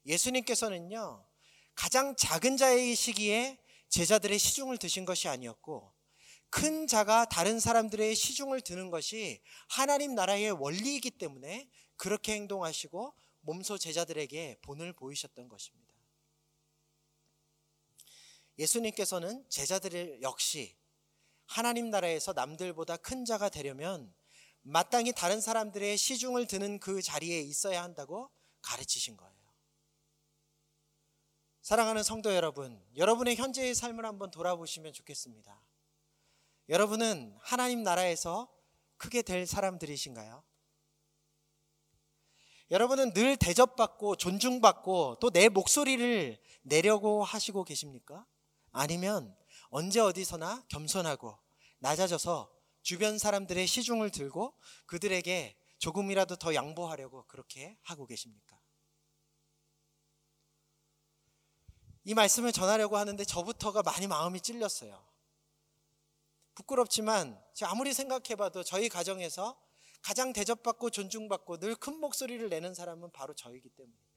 예수님께서는요, 0.05 1.26
가장 1.77 2.15
작은 2.15 2.57
자의 2.57 2.95
시기에 2.95 3.59
제자들의 3.89 4.37
시중을 4.39 4.79
드신 4.79 5.05
것이 5.05 5.27
아니었고, 5.27 5.93
큰 6.49 6.87
자가 6.87 7.25
다른 7.25 7.59
사람들의 7.59 8.15
시중을 8.15 8.61
드는 8.61 8.89
것이 8.89 9.41
하나님 9.69 10.15
나라의 10.15 10.51
원리이기 10.51 11.11
때문에 11.11 11.69
그렇게 11.95 12.33
행동하시고 12.33 13.13
몸소 13.41 13.77
제자들에게 13.77 14.57
본을 14.63 14.93
보이셨던 14.93 15.47
것입니다. 15.49 15.93
예수님께서는 18.57 19.45
제자들 19.49 20.21
역시 20.23 20.75
하나님 21.45 21.91
나라에서 21.91 22.33
남들보다 22.33 22.97
큰 22.97 23.23
자가 23.23 23.49
되려면 23.49 24.13
마땅히 24.63 25.13
다른 25.13 25.39
사람들의 25.39 25.95
시중을 25.95 26.47
드는 26.47 26.79
그 26.79 27.03
자리에 27.03 27.39
있어야 27.39 27.83
한다고 27.83 28.31
가르치신 28.61 29.15
거예요. 29.15 29.36
사랑하는 31.67 32.01
성도 32.01 32.33
여러분, 32.33 32.81
여러분의 32.95 33.35
현재의 33.35 33.75
삶을 33.75 34.05
한번 34.05 34.31
돌아보시면 34.31 34.93
좋겠습니다. 34.93 35.61
여러분은 36.69 37.35
하나님 37.41 37.83
나라에서 37.83 38.49
크게 38.95 39.21
될 39.21 39.45
사람들이신가요? 39.45 40.45
여러분은 42.71 43.11
늘 43.11 43.35
대접받고 43.35 44.15
존중받고 44.15 45.17
또 45.19 45.29
내 45.29 45.49
목소리를 45.49 46.41
내려고 46.61 47.25
하시고 47.25 47.65
계십니까? 47.65 48.25
아니면 48.71 49.35
언제 49.67 49.99
어디서나 49.99 50.63
겸손하고 50.69 51.37
낮아져서 51.79 52.49
주변 52.81 53.17
사람들의 53.17 53.67
시중을 53.67 54.11
들고 54.11 54.57
그들에게 54.85 55.59
조금이라도 55.79 56.37
더 56.37 56.55
양보하려고 56.55 57.25
그렇게 57.27 57.77
하고 57.83 58.05
계십니까? 58.05 58.46
이 62.07 62.13
말씀을 62.13 62.53
전하려고 62.53 62.95
하는데 62.95 63.21
저부터가 63.25 63.83
많이 63.83 64.07
마음이 64.07 64.39
찔렸어요. 64.39 65.05
부끄럽지만 66.55 67.37
아무리 67.63 67.93
생각해봐도 67.93 68.63
저희 68.63 68.87
가정에서 68.87 69.61
가장 70.01 70.31
대접받고 70.31 70.89
존중받고 70.89 71.57
늘 71.57 71.75
큰 71.75 71.99
목소리를 71.99 72.47
내는 72.47 72.73
사람은 72.73 73.11
바로 73.11 73.33
저이기 73.33 73.67
때문입니다. 73.67 74.07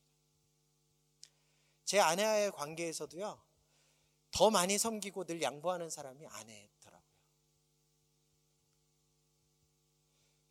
제 1.85 1.99
아내와의 1.99 2.53
관계에서도요, 2.53 3.43
더 4.31 4.51
많이 4.51 4.79
섬기고 4.79 5.25
늘 5.25 5.43
양보하는 5.43 5.91
사람이 5.91 6.25
아내더라고요. 6.29 7.11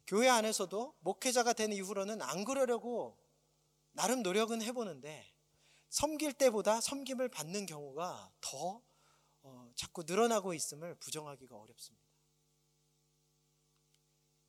교회 0.07 0.27
안에서도 0.27 0.93
목회자가 0.99 1.53
된 1.53 1.71
이후로는 1.71 2.21
안 2.21 2.43
그러려고 2.43 3.17
나름 3.93 4.23
노력은 4.23 4.61
해보는데 4.61 5.38
섬길 5.89 6.33
때보다 6.33 6.81
섬김을 6.81 7.29
받는 7.29 7.65
경우가 7.65 8.31
더 8.41 8.81
어, 9.41 9.71
자꾸 9.75 10.03
늘어나고 10.03 10.53
있음을 10.53 10.95
부정하기가 10.95 11.55
어렵습니다. 11.55 12.05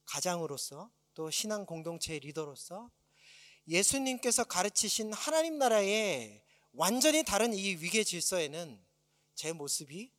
가장으로서 0.04 0.90
또 1.14 1.30
신앙 1.30 1.64
공동체의 1.64 2.20
리더로서 2.20 2.90
예수님께서 3.68 4.44
가르치신 4.44 5.12
하나님 5.12 5.58
나라의 5.58 6.42
완전히 6.72 7.24
다른 7.24 7.52
이 7.52 7.76
위계 7.76 8.04
질서에는 8.04 8.84
제 9.34 9.52
모습이 9.52 10.12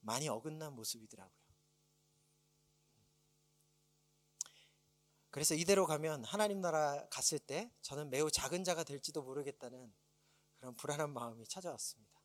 많이 0.00 0.28
어긋난 0.28 0.72
모습이더라고요. 0.72 1.46
그래서 5.30 5.54
이대로 5.54 5.86
가면 5.86 6.24
하나님 6.24 6.60
나라 6.60 7.06
갔을 7.10 7.38
때 7.38 7.70
저는 7.82 8.08
매우 8.10 8.30
작은 8.30 8.64
자가 8.64 8.84
될지도 8.84 9.22
모르겠다는 9.22 9.92
그런 10.58 10.74
불안한 10.76 11.12
마음이 11.12 11.46
찾아왔습니다. 11.46 12.16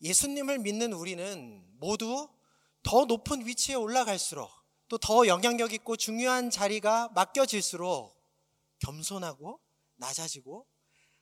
예수님을 0.00 0.58
믿는 0.58 0.92
우리는 0.92 1.64
모두 1.78 2.28
더 2.82 3.04
높은 3.06 3.46
위치에 3.46 3.74
올라갈수록 3.74 4.50
또 4.88 4.98
더 4.98 5.26
영향력 5.26 5.72
있고 5.72 5.96
중요한 5.96 6.48
자리가 6.50 7.08
맡겨질수록 7.08 8.16
겸손하고 8.78 9.60
낮아지고 9.96 10.66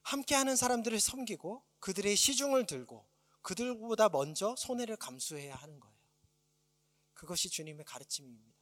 함께하는 0.03 0.55
사람들을 0.57 1.01
섬기고 1.01 1.65
그들의 1.79 2.15
시중을 2.15 2.67
들고 2.67 3.09
그들보다 3.41 4.11
먼저 4.11 4.55
손해를 4.59 4.97
감수해야 4.97 5.55
하는 5.55 5.81
거예요. 5.81 5.97
그것이 7.15 7.49
주님의 7.49 7.85
가르침입니다. 7.87 8.55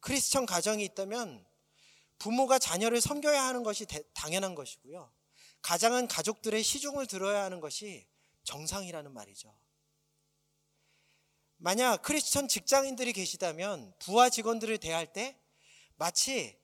크리스천 0.00 0.44
가정이 0.44 0.84
있다면 0.84 1.46
부모가 2.22 2.60
자녀를 2.60 3.00
섬겨야 3.00 3.42
하는 3.42 3.64
것이 3.64 3.84
당연한 4.14 4.54
것이고요. 4.54 5.12
가장은 5.60 6.06
가족들의 6.06 6.62
시중을 6.62 7.08
들어야 7.08 7.42
하는 7.42 7.58
것이 7.58 8.06
정상이라는 8.44 9.12
말이죠. 9.12 9.52
만약 11.56 12.02
크리스천 12.02 12.46
직장인들이 12.46 13.12
계시다면 13.12 13.92
부하 13.98 14.30
직원들을 14.30 14.78
대할 14.78 15.12
때 15.12 15.36
마치 15.96 16.56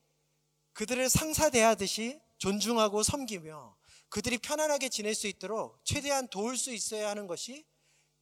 그들을 0.74 1.08
상사 1.08 1.50
대하듯이 1.50 2.20
존중하고 2.36 3.02
섬기며 3.02 3.76
그들이 4.10 4.38
편안하게 4.38 4.88
지낼 4.88 5.16
수 5.16 5.26
있도록 5.26 5.80
최대한 5.84 6.28
도울 6.28 6.56
수 6.56 6.72
있어야 6.72 7.10
하는 7.10 7.26
것이 7.26 7.66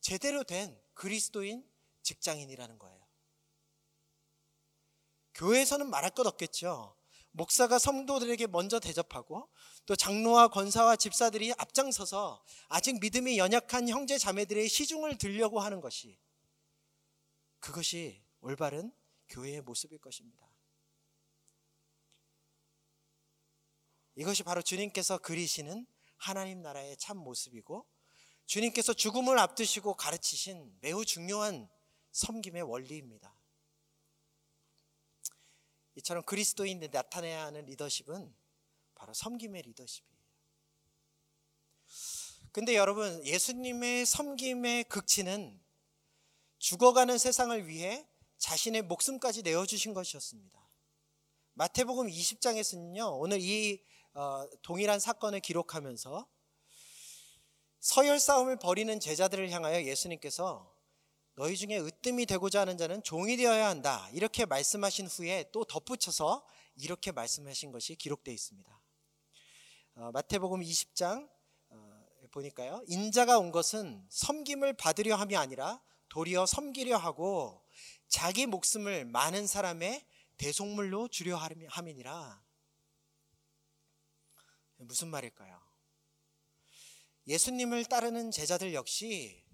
제대로 0.00 0.42
된 0.42 0.74
그리스도인 0.94 1.68
직장인이라는 2.02 2.78
거예요. 2.78 3.06
교회에서는 5.34 5.90
말할 5.90 6.12
것 6.12 6.26
없겠죠. 6.26 6.95
목사가 7.36 7.78
성도들에게 7.78 8.46
먼저 8.46 8.80
대접하고 8.80 9.50
또 9.84 9.94
장로와 9.94 10.48
권사와 10.48 10.96
집사들이 10.96 11.52
앞장서서 11.58 12.42
아직 12.68 12.98
믿음이 12.98 13.36
연약한 13.36 13.90
형제 13.90 14.16
자매들의 14.16 14.66
시중을 14.68 15.18
들려고 15.18 15.60
하는 15.60 15.82
것이 15.82 16.18
그것이 17.58 18.24
올바른 18.40 18.90
교회의 19.28 19.60
모습일 19.60 19.98
것입니다. 19.98 20.50
이것이 24.14 24.42
바로 24.42 24.62
주님께서 24.62 25.18
그리시는 25.18 25.86
하나님 26.16 26.62
나라의 26.62 26.96
참 26.96 27.18
모습이고 27.18 27.86
주님께서 28.46 28.94
죽음을 28.94 29.38
앞두시고 29.38 29.94
가르치신 29.94 30.78
매우 30.80 31.04
중요한 31.04 31.68
섬김의 32.12 32.62
원리입니다. 32.62 33.35
이처럼 35.96 36.22
그리스도인들 36.24 36.90
나타내야 36.92 37.46
하는 37.46 37.64
리더십은 37.66 38.34
바로 38.94 39.12
섬김의 39.12 39.62
리더십이에요. 39.62 40.16
근데 42.52 42.74
여러분, 42.74 43.24
예수님의 43.24 44.06
섬김의 44.06 44.84
극치는 44.84 45.60
죽어가는 46.58 47.18
세상을 47.18 47.66
위해 47.66 48.06
자신의 48.38 48.82
목숨까지 48.82 49.42
내어주신 49.42 49.94
것이었습니다. 49.94 50.58
마태복음 51.54 52.08
20장에서는요, 52.08 53.20
오늘 53.20 53.40
이 53.40 53.82
어, 54.14 54.48
동일한 54.62 54.98
사건을 54.98 55.40
기록하면서 55.40 56.26
서열 57.80 58.18
싸움을 58.18 58.58
벌이는 58.58 58.98
제자들을 58.98 59.50
향하여 59.50 59.84
예수님께서 59.84 60.75
너희 61.36 61.54
중에 61.54 61.78
으뜸이 61.78 62.24
되고자 62.24 62.62
하는 62.62 62.78
자는 62.78 63.02
종이 63.02 63.36
되어야 63.36 63.68
한다. 63.68 64.08
이렇게 64.14 64.46
말씀하신 64.46 65.06
후에 65.06 65.50
또 65.52 65.64
덧붙여서 65.64 66.46
이렇게 66.76 67.12
말씀하신 67.12 67.72
것이 67.72 67.94
기록되어 67.94 68.32
있습니다. 68.32 68.80
어, 69.96 70.10
마태복음 70.12 70.62
20장 70.62 71.28
어, 71.68 72.06
보니까요. 72.30 72.82
인자가 72.86 73.38
온 73.38 73.52
것은 73.52 74.06
섬김을 74.08 74.72
받으려 74.78 75.16
함이 75.16 75.36
아니라 75.36 75.82
도리어 76.08 76.46
섬기려 76.46 76.96
하고 76.96 77.62
자기 78.08 78.46
목숨을 78.46 79.04
많은 79.04 79.46
사람의 79.46 80.06
대속물로 80.38 81.08
주려 81.08 81.36
함이니라. 81.36 82.42
무슨 84.78 85.08
말일까요? 85.08 85.60
예수님을 87.26 87.84
따르는 87.84 88.30
제자들 88.30 88.72
역시 88.72 89.45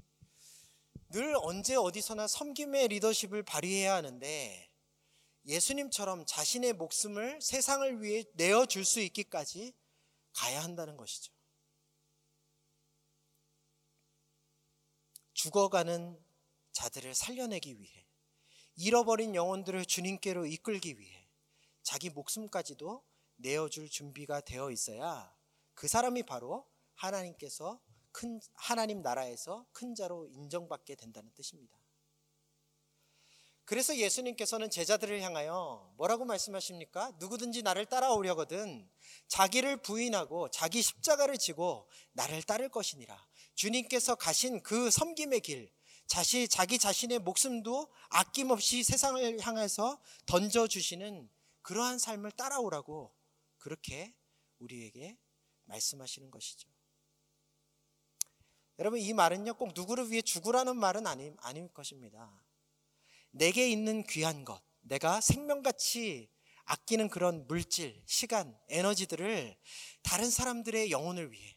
늘 1.13 1.37
언제 1.43 1.77
어디서나 1.77 2.27
섬김의 2.27 2.89
리더십을 2.89 3.43
발휘해야 3.43 3.95
하는데 3.97 4.71
예수님처럼 5.45 6.25
자신의 6.25 6.73
목숨을 6.73 7.39
세상을 7.43 8.03
위해 8.03 8.25
내어줄 8.33 8.87
수 8.87 8.99
있기까지 9.01 9.75
가야 10.33 10.63
한다는 10.63 10.97
것이죠. 10.97 11.31
죽어가는 15.35 16.19
자들을 16.73 17.15
살려내기 17.15 17.79
위해 17.79 18.07
잃어버린 18.77 19.35
영혼들을 19.35 19.85
주님께로 19.85 20.47
이끌기 20.47 20.99
위해 20.99 21.29
자기 21.83 22.09
목숨까지도 22.09 23.05
내어줄 23.37 23.91
준비가 23.91 24.41
되어 24.41 24.71
있어야 24.71 25.37
그 25.75 25.89
사람이 25.89 26.23
바로 26.23 26.67
하나님께서 26.95 27.83
큰 28.13 28.41
하나님 28.55 29.03
나라에서 29.03 29.67
큰 29.73 29.95
자로 29.95 30.27
인정받게 30.29 30.95
된다는 30.95 31.31
뜻입니다. 31.35 31.77
그래서 33.65 33.97
예수님께서는 33.97 34.71
제자들을 34.71 35.21
향하여 35.23 35.93
뭐라고 35.97 36.25
말씀하십니까? 36.25 37.13
누구든지 37.19 37.63
나를 37.63 37.87
따라오려거든 37.87 38.89
자기를 39.29 39.83
부인하고 39.83 40.51
자기 40.51 40.83
십자가를 40.83 41.39
지고 41.39 41.89
나를 42.13 42.43
따를 42.43 42.69
것이니라. 42.69 43.27
주님께서 43.55 44.15
가신 44.17 44.63
그 44.63 44.91
섬김의 44.91 45.41
길, 45.41 45.73
자시, 46.07 46.49
자기 46.49 46.79
자신의 46.79 47.21
목숨도 47.21 47.91
아낌없이 48.11 48.83
세상을 48.83 49.41
향해서 49.41 50.03
던져 50.27 50.67
주시는 50.67 51.31
그러한 51.63 51.99
삶을 51.99 52.33
따라오라고 52.33 53.15
그렇게 53.59 54.15
우리에게 54.59 55.17
말씀하시는 55.65 56.31
것이죠. 56.31 56.72
여러분, 58.83 58.99
이 58.99 59.13
말은요, 59.13 59.55
꼭 59.55 59.75
누구를 59.77 60.11
위해 60.11 60.23
죽으라는 60.23 60.77
말은 60.77 61.07
아니, 61.07 61.31
아닐 61.39 61.69
것입니다. 61.69 62.45
내게 63.31 63.71
있는 63.71 64.03
귀한 64.03 64.45
것, 64.45 64.61
내가 64.81 65.21
생명같이 65.21 66.29
아끼는 66.65 67.09
그런 67.09 67.47
물질, 67.47 68.03
시간, 68.07 68.59
에너지들을 68.71 69.57
다른 70.03 70.29
사람들의 70.29 70.91
영혼을 70.91 71.31
위해 71.31 71.57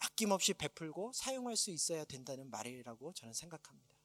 아낌없이 0.00 0.52
베풀고 0.52 1.12
사용할 1.14 1.56
수 1.56 1.70
있어야 1.70 2.04
된다는 2.04 2.50
말이라고 2.50 3.14
저는 3.14 3.32
생각합니다. 3.32 3.96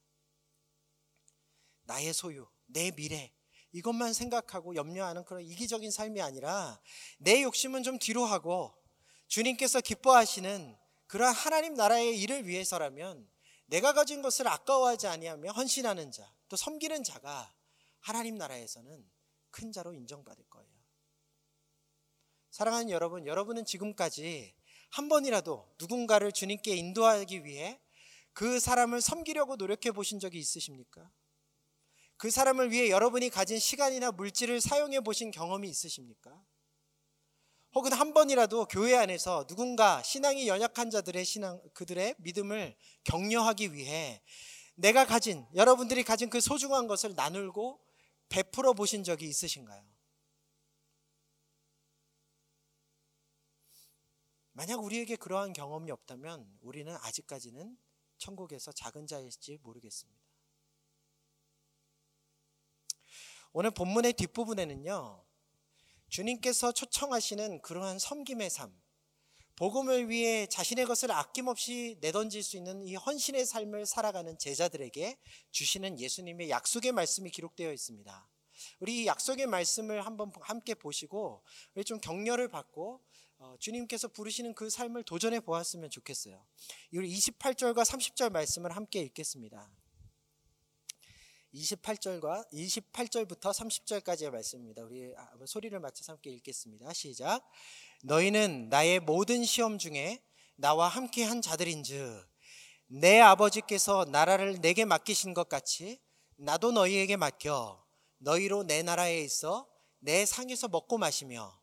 나의 1.84 2.13
소유, 2.13 2.48
내 2.65 2.91
미래, 2.91 3.34
이것만 3.74 4.13
생각하고 4.13 4.76
염려하는 4.76 5.26
그런 5.26 5.43
이기적인 5.43 5.91
삶이 5.91 6.21
아니라 6.21 6.82
내 7.17 7.43
욕심은 7.43 7.84
좀 7.84 8.00
뒤로 8.00 8.24
하고 8.24 8.74
주님께서 9.28 9.82
기뻐하시는 9.82 10.85
그러한 11.07 11.33
하나님 11.33 11.73
나라의 11.75 12.19
일을 12.19 12.47
위해서라면 12.47 13.29
내가 13.67 13.93
가진 13.93 14.21
것을 14.21 14.47
아까워하지 14.47 15.07
아니하며 15.07 15.51
헌신하는 15.51 16.11
자, 16.11 16.31
또 16.47 16.55
섬기는 16.55 17.03
자가 17.03 17.53
하나님 17.99 18.35
나라에서는 18.35 19.03
큰 19.49 19.71
자로 19.71 19.93
인정받을 19.93 20.43
거예요. 20.49 20.69
사랑하는 22.51 22.89
여러분, 22.89 23.25
여러분은 23.25 23.65
지금까지 23.65 24.55
한 24.91 25.09
번이라도 25.09 25.75
누군가를 25.79 26.31
주님께 26.31 26.75
인도하기 26.75 27.43
위해 27.43 27.81
그 28.33 28.59
사람을 28.59 29.01
섬기려고 29.01 29.55
노력해 29.55 29.91
보신 29.91 30.19
적이 30.19 30.39
있으십니까? 30.39 31.11
그 32.17 32.31
사람을 32.31 32.71
위해 32.71 32.89
여러분이 32.89 33.29
가진 33.29 33.59
시간이나 33.59 34.11
물질을 34.11 34.61
사용해 34.61 35.01
보신 35.01 35.31
경험이 35.31 35.69
있으십니까? 35.69 36.45
혹은 37.75 37.91
한 37.91 38.13
번이라도 38.13 38.67
교회 38.67 38.95
안에서 38.95 39.45
누군가 39.47 40.01
신앙이 40.01 40.47
연약한 40.47 40.89
자들의 40.89 41.25
신앙, 41.25 41.61
그들의 41.73 42.15
믿음을 42.19 42.73
격려하기 43.03 43.73
위해 43.73 44.23
내가 44.75 45.05
가진, 45.05 45.45
여러분들이 45.53 46.05
가진 46.05 46.29
그 46.29 46.39
소중한 46.39 46.88
것을 46.88 47.15
나누고 47.15 47.81
베풀어 48.29 48.73
보신 48.73 49.03
적이 49.03 49.27
있으신가요? 49.27 49.85
만약 54.53 54.81
우리에게 54.81 55.17
그러한 55.17 55.51
경험이 55.51 55.91
없다면 55.91 56.59
우리는 56.61 56.95
아직까지는 57.01 57.77
천국에서 58.17 58.71
작은 58.71 59.05
자일지 59.05 59.59
모르겠습니다. 59.61 60.23
오늘 63.51 63.71
본문의 63.71 64.13
뒷부분에는요, 64.13 65.24
주님께서 66.15 66.71
초청하시는 66.71 67.62
그러한 67.62 67.99
섬김의 67.99 68.49
삶, 68.49 68.73
복음을 69.58 70.10
위해 70.10 70.47
자신의 70.47 70.86
것을 70.86 71.12
아낌없이 71.12 71.97
내던질 71.99 72.41
수 72.41 72.56
있는 72.56 72.86
이 72.86 72.95
헌신의 72.95 73.45
삶을 73.45 73.86
살아가는 73.86 74.38
제자들에게 74.38 75.17
주시는 75.51 75.99
예수님의 75.99 76.49
약속의 76.49 76.93
말씀이 76.93 77.30
기록되어 77.32 77.73
있습니다. 77.73 78.30
우리 78.80 79.01
이 79.01 79.08
약속의 79.08 79.47
말씀을 79.47 80.06
한번 80.06 80.32
함께 80.39 80.73
보시고 80.73 81.43
좀 81.86 81.99
격려를 81.99 82.47
받고 82.47 83.01
어, 83.38 83.56
주님께서 83.60 84.08
부르시는 84.08 84.54
그 84.54 84.69
삶을 84.69 85.04
도전해 85.04 85.41
보았으면 85.41 85.89
좋겠어요. 85.89 86.45
우리 86.93 87.13
28절과 87.13 87.84
30절 87.84 88.32
말씀을 88.32 88.73
함께 88.73 89.01
읽겠습니다. 89.01 89.69
28절과 91.55 92.51
28절부터 92.51 93.53
30절까지의 93.53 94.29
말씀입니다. 94.29 94.83
우리 94.83 95.09
소리를 95.45 95.79
맞춰서 95.79 96.13
함께 96.13 96.29
읽겠습니다. 96.31 96.91
시작. 96.93 97.41
너희는 98.03 98.69
나의 98.69 98.99
모든 98.99 99.45
시험 99.45 99.77
중에 99.77 100.21
나와 100.55 100.87
함께 100.87 101.23
한 101.23 101.41
자들인즉 101.41 102.27
내 102.87 103.19
아버지께서 103.19 104.05
나라를 104.05 104.59
내게 104.61 104.85
맡기신 104.85 105.33
것 105.33 105.49
같이 105.49 105.99
나도 106.37 106.71
너희에게 106.71 107.15
맡겨 107.15 107.83
너희로 108.17 108.63
내 108.63 108.83
나라에 108.83 109.21
있어 109.21 109.67
내 109.99 110.25
상에서 110.25 110.67
먹고 110.67 110.97
마시며 110.97 111.59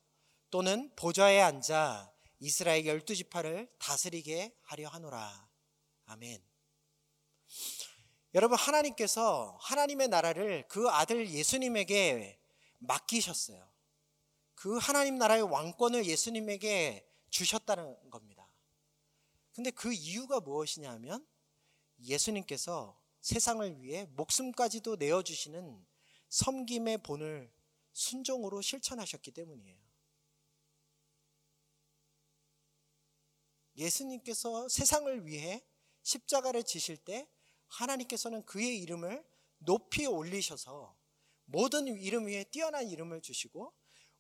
또는 0.51 0.91
보좌에 0.97 1.41
앉아 1.41 2.13
이스라엘 2.41 2.87
열두 2.87 3.15
지파를 3.15 3.71
다스리게 3.79 4.55
하려 4.63 4.89
하노라. 4.89 5.49
아멘. 6.07 6.52
여러분 8.35 8.57
하나님께서 8.57 9.59
하나님의 9.61 10.09
나라를 10.09 10.67
그 10.69 10.89
아들 10.89 11.29
예수님에게 11.31 12.39
맡기셨어요. 12.79 13.71
그 14.55 14.79
하나님 14.79 15.19
나라의 15.19 15.43
왕권을 15.43 16.07
예수님에게 16.07 17.07
주셨다는 17.29 18.11
겁니다. 18.11 18.49
근데 19.53 19.71
그 19.71 19.93
이유가 19.93 20.41
무엇이냐면 20.41 21.27
예수님께서 22.01 22.99
세상을 23.21 23.83
위해 23.83 24.07
목숨까지도 24.13 24.97
내어 24.97 25.23
주시는 25.23 25.85
섬김의 26.31 26.99
본을 26.99 27.53
순종으로 27.93 28.63
실천하셨기 28.63 29.31
때문이에요. 29.33 29.79
예수님께서 33.77 34.69
세상을 34.69 35.27
위해 35.27 35.63
십자가를 36.03 36.63
지실 36.63 36.97
때 36.97 37.29
하나님께서는 37.73 38.45
그의 38.45 38.79
이름을 38.81 39.25
높이 39.59 40.07
올리셔서 40.07 40.97
모든 41.45 41.87
이름 41.89 42.27
위에 42.27 42.45
뛰어난 42.45 42.89
이름을 42.89 43.21
주시고 43.21 43.73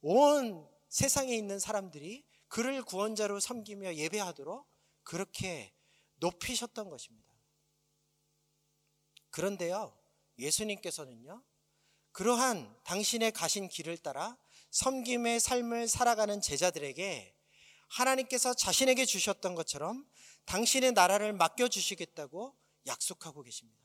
온 0.02 0.68
세상에 0.88 1.34
있는 1.34 1.58
사람들이 1.58 2.24
그를 2.48 2.82
구원자로 2.82 3.40
섬기며 3.40 3.94
예배하도록 3.94 4.66
그렇게 5.04 5.74
높이셨던 6.16 6.90
것입니다. 6.90 7.32
그런데요, 9.30 9.98
예수님께서는요, 10.38 11.42
그러한 12.12 12.76
당신의 12.84 13.32
가신 13.32 13.68
길을 13.68 13.96
따라 13.98 14.36
섬김의 14.70 15.40
삶을 15.40 15.88
살아가는 15.88 16.40
제자들에게 16.40 17.34
하나님께서 17.88 18.54
자신에게 18.54 19.04
주셨던 19.06 19.54
것처럼 19.54 20.06
당신의 20.44 20.92
나라를 20.92 21.32
맡겨주시겠다고 21.32 22.54
약속하고 22.86 23.42
계십니다. 23.42 23.82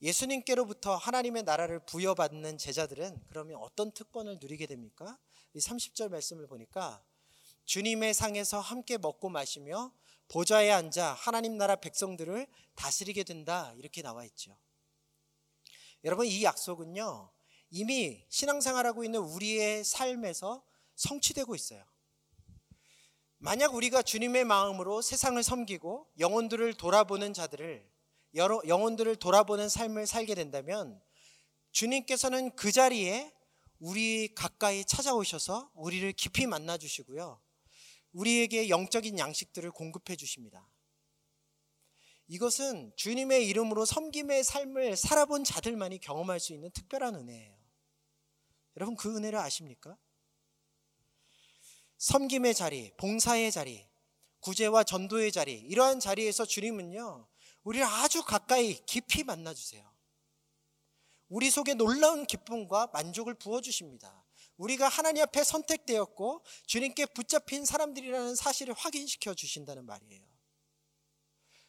예수님께로부터 0.00 0.96
하나님의 0.96 1.42
나라를 1.42 1.80
부여받는 1.80 2.58
제자들은 2.58 3.24
그러면 3.28 3.58
어떤 3.60 3.90
특권을 3.92 4.38
누리게 4.40 4.66
됩니까? 4.66 5.18
이 5.54 5.58
30절 5.58 6.08
말씀을 6.08 6.46
보니까 6.46 7.02
주님의 7.64 8.14
상에서 8.14 8.60
함께 8.60 8.96
먹고 8.96 9.28
마시며 9.28 9.92
보좌에 10.28 10.70
앉아 10.70 11.14
하나님 11.14 11.56
나라 11.56 11.76
백성들을 11.76 12.46
다스리게 12.76 13.24
된다. 13.24 13.72
이렇게 13.76 14.02
나와 14.02 14.24
있죠. 14.26 14.56
여러분, 16.04 16.26
이 16.26 16.44
약속은요, 16.44 17.30
이미 17.70 18.24
신앙생활하고 18.28 19.04
있는 19.04 19.20
우리의 19.20 19.84
삶에서 19.84 20.64
성취되고 20.94 21.54
있어요. 21.54 21.84
만약 23.40 23.74
우리가 23.74 24.02
주님의 24.02 24.44
마음으로 24.44 25.00
세상을 25.00 25.40
섬기고 25.40 26.08
영혼들을 26.18 26.74
돌아보는 26.74 27.32
자들을 27.32 27.88
여러 28.34 28.60
영혼들을 28.66 29.14
돌아보는 29.16 29.68
삶을 29.68 30.06
살게 30.08 30.34
된다면 30.34 31.00
주님께서는 31.70 32.56
그 32.56 32.72
자리에 32.72 33.32
우리 33.78 34.34
가까이 34.34 34.84
찾아오셔서 34.84 35.70
우리를 35.74 36.12
깊이 36.14 36.46
만나 36.46 36.76
주시고요. 36.76 37.40
우리에게 38.12 38.68
영적인 38.68 39.18
양식들을 39.18 39.70
공급해 39.70 40.16
주십니다. 40.16 40.68
이것은 42.26 42.92
주님의 42.96 43.46
이름으로 43.46 43.84
섬김의 43.84 44.42
삶을 44.42 44.96
살아본 44.96 45.44
자들만이 45.44 46.00
경험할 46.00 46.40
수 46.40 46.52
있는 46.52 46.70
특별한 46.72 47.14
은혜예요. 47.14 47.56
여러분 48.76 48.96
그 48.96 49.16
은혜를 49.16 49.38
아십니까? 49.38 49.96
섬김의 51.98 52.54
자리, 52.54 52.92
봉사의 52.96 53.50
자리, 53.52 53.86
구제와 54.40 54.84
전도의 54.84 55.32
자리, 55.32 55.54
이러한 55.54 56.00
자리에서 56.00 56.44
주님은요, 56.44 57.28
우리를 57.64 57.84
아주 57.84 58.22
가까이 58.22 58.74
깊이 58.86 59.24
만나주세요. 59.24 59.88
우리 61.28 61.50
속에 61.50 61.74
놀라운 61.74 62.24
기쁨과 62.24 62.88
만족을 62.92 63.34
부어주십니다. 63.34 64.24
우리가 64.56 64.88
하나님 64.88 65.22
앞에 65.24 65.44
선택되었고 65.44 66.42
주님께 66.66 67.06
붙잡힌 67.06 67.64
사람들이라는 67.64 68.34
사실을 68.34 68.74
확인시켜 68.74 69.34
주신다는 69.34 69.84
말이에요. 69.84 70.26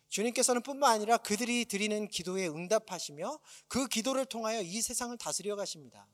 주님께서는 0.08 0.64
뿐만 0.64 0.92
아니라 0.92 1.18
그들이 1.18 1.66
드리는 1.66 2.08
기도에 2.08 2.48
응답하시며 2.48 3.40
그 3.68 3.88
기도를 3.88 4.26
통하여 4.26 4.62
이 4.62 4.82
세상을 4.82 5.16
다스려 5.18 5.56
가십니다. 5.56 6.08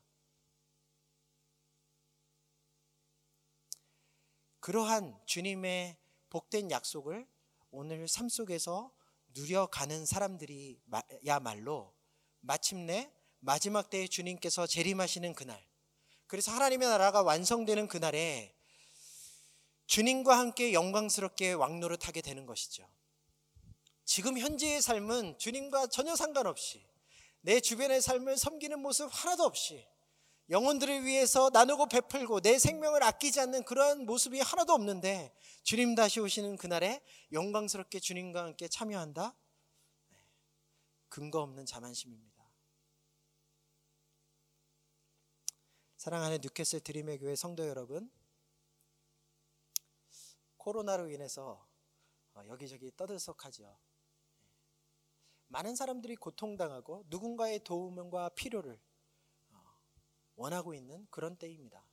그러한 4.66 5.16
주님의 5.28 5.96
복된 6.32 6.72
약속을 6.72 7.28
오늘 7.70 8.08
삶 8.08 8.30
속에서 8.30 8.92
누려가는 9.36 10.08
사람들이야말로 10.08 11.94
마침내 12.40 13.12
마지막 13.42 13.92
때에 13.92 14.08
주님께서 14.08 14.66
재림하시는 14.66 15.36
그날, 15.36 15.64
그래서 16.26 16.52
하나님의 16.52 16.88
나라가 16.88 17.22
완성되는 17.22 17.88
그날에 17.88 18.56
주님과 19.86 20.36
함께 20.40 20.74
영광스럽게 20.74 21.54
왕노릇하게 21.54 22.22
되는 22.22 22.48
것이죠. 22.48 22.90
지금 24.04 24.40
현재의 24.40 24.82
삶은 24.82 25.38
주님과 25.38 25.90
전혀 25.90 26.16
상관없이 26.16 26.84
내 27.42 27.60
주변의 27.60 28.02
삶을 28.02 28.36
섬기는 28.36 28.80
모습 28.80 29.10
하나도 29.12 29.44
없이 29.44 29.88
영혼들을 30.50 31.06
위해서 31.06 31.50
나누고 31.52 31.88
베풀고 31.88 32.42
내 32.42 32.60
생명을 32.60 33.02
아끼지 33.02 33.40
않는 33.40 33.64
그러한 33.64 34.06
모습이 34.06 34.40
하나도 34.40 34.74
없는데 34.74 35.34
주님 35.64 35.96
다시 35.96 36.20
오시는 36.20 36.58
그날에 36.58 37.02
영광스럽게 37.32 38.00
주님과 38.00 38.44
함께 38.44 38.68
참여한다? 38.68 39.36
네, 40.10 40.18
근거 41.10 41.42
없는 41.42 41.66
자만심입니다. 41.66 42.36
사랑하는 45.98 46.40
뉴캐슬 46.44 46.82
드림의 46.82 47.18
교회 47.18 47.36
성도 47.36 47.68
여러분, 47.68 48.12
코로나로 50.58 51.10
인해서 51.10 51.68
어, 52.36 52.44
여기저기 52.48 52.92
떠들썩하죠. 52.96 53.64
네. 53.64 54.52
많은 55.48 55.76
사람들이 55.76 56.16
고통당하고 56.16 57.06
누군가의 57.08 57.64
도움과 57.64 58.30
필요를 58.30 58.80
원하고 60.36 60.74
있는 60.74 61.08
그런 61.10 61.38
때입니다. 61.38 61.88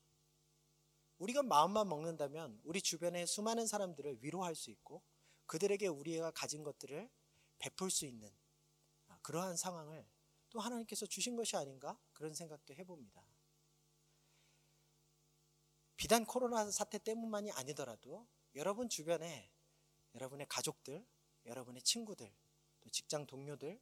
우리가 1.19 1.43
마음만 1.43 1.89
먹는다면 1.89 2.61
우리 2.65 2.83
주변의 2.83 3.27
수많은 3.27 3.67
사람들을 3.67 4.23
위로할 4.23 4.55
수 4.55 4.71
있고 4.71 5.03
그들에게 5.47 5.87
우리가 5.87 6.33
가진 6.33 6.63
것들을 6.63 7.09
베풀 7.59 7.91
수 7.91 8.07
있는 8.07 8.29
아, 9.07 9.19
그러한 9.23 9.57
상황을 9.57 10.07
또 10.51 10.61
하나님께서 10.61 11.07
주신 11.07 11.37
것이 11.37 11.57
아닌가 11.57 11.99
그런 12.13 12.35
생각도 12.35 12.75
해봅니다. 12.75 13.25
비단 15.97 16.27
코로나 16.27 16.69
사태 16.71 16.99
때문만이 16.99 17.53
아니더라도 17.53 18.27
여러분 18.57 18.89
주변에 18.89 19.51
여러분의 20.15 20.47
가족들, 20.49 21.07
여러분의 21.47 21.83
친구들, 21.83 22.35
또 22.81 22.91
직장 22.91 23.27
동료들, 23.27 23.81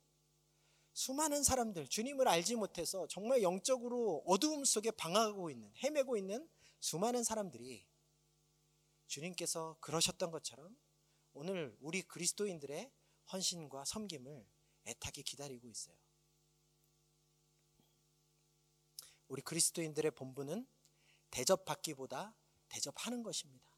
수많은 1.00 1.42
사람들, 1.42 1.88
주님을 1.88 2.28
알지 2.28 2.56
못해서 2.56 3.06
정말 3.06 3.40
영적으로 3.40 4.22
어두움 4.26 4.66
속에 4.66 4.90
방황하고 4.90 5.48
있는, 5.48 5.72
헤매고 5.82 6.18
있는 6.18 6.46
수많은 6.78 7.24
사람들이 7.24 7.86
주님께서 9.06 9.78
그러셨던 9.80 10.30
것처럼 10.30 10.76
오늘 11.32 11.74
우리 11.80 12.02
그리스도인들의 12.02 12.92
헌신과 13.32 13.86
섬김을 13.86 14.46
애타게 14.88 15.22
기다리고 15.22 15.70
있어요. 15.70 15.96
우리 19.28 19.40
그리스도인들의 19.40 20.10
본분은 20.10 20.66
대접받기보다 21.30 22.36
대접하는 22.68 23.22
것입니다. 23.22 23.70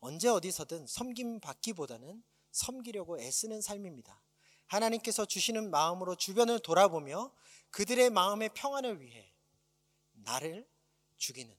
언제 0.00 0.26
어디서든 0.26 0.88
섬김 0.88 1.38
받기보다는 1.38 2.24
섬기려고 2.50 3.20
애쓰는 3.20 3.60
삶입니다. 3.60 4.27
하나님께서 4.68 5.24
주시는 5.24 5.70
마음으로 5.70 6.14
주변을 6.14 6.60
돌아보며 6.60 7.32
그들의 7.70 8.10
마음의 8.10 8.50
평안을 8.54 9.00
위해 9.00 9.34
나를 10.12 10.68
죽이는 11.16 11.54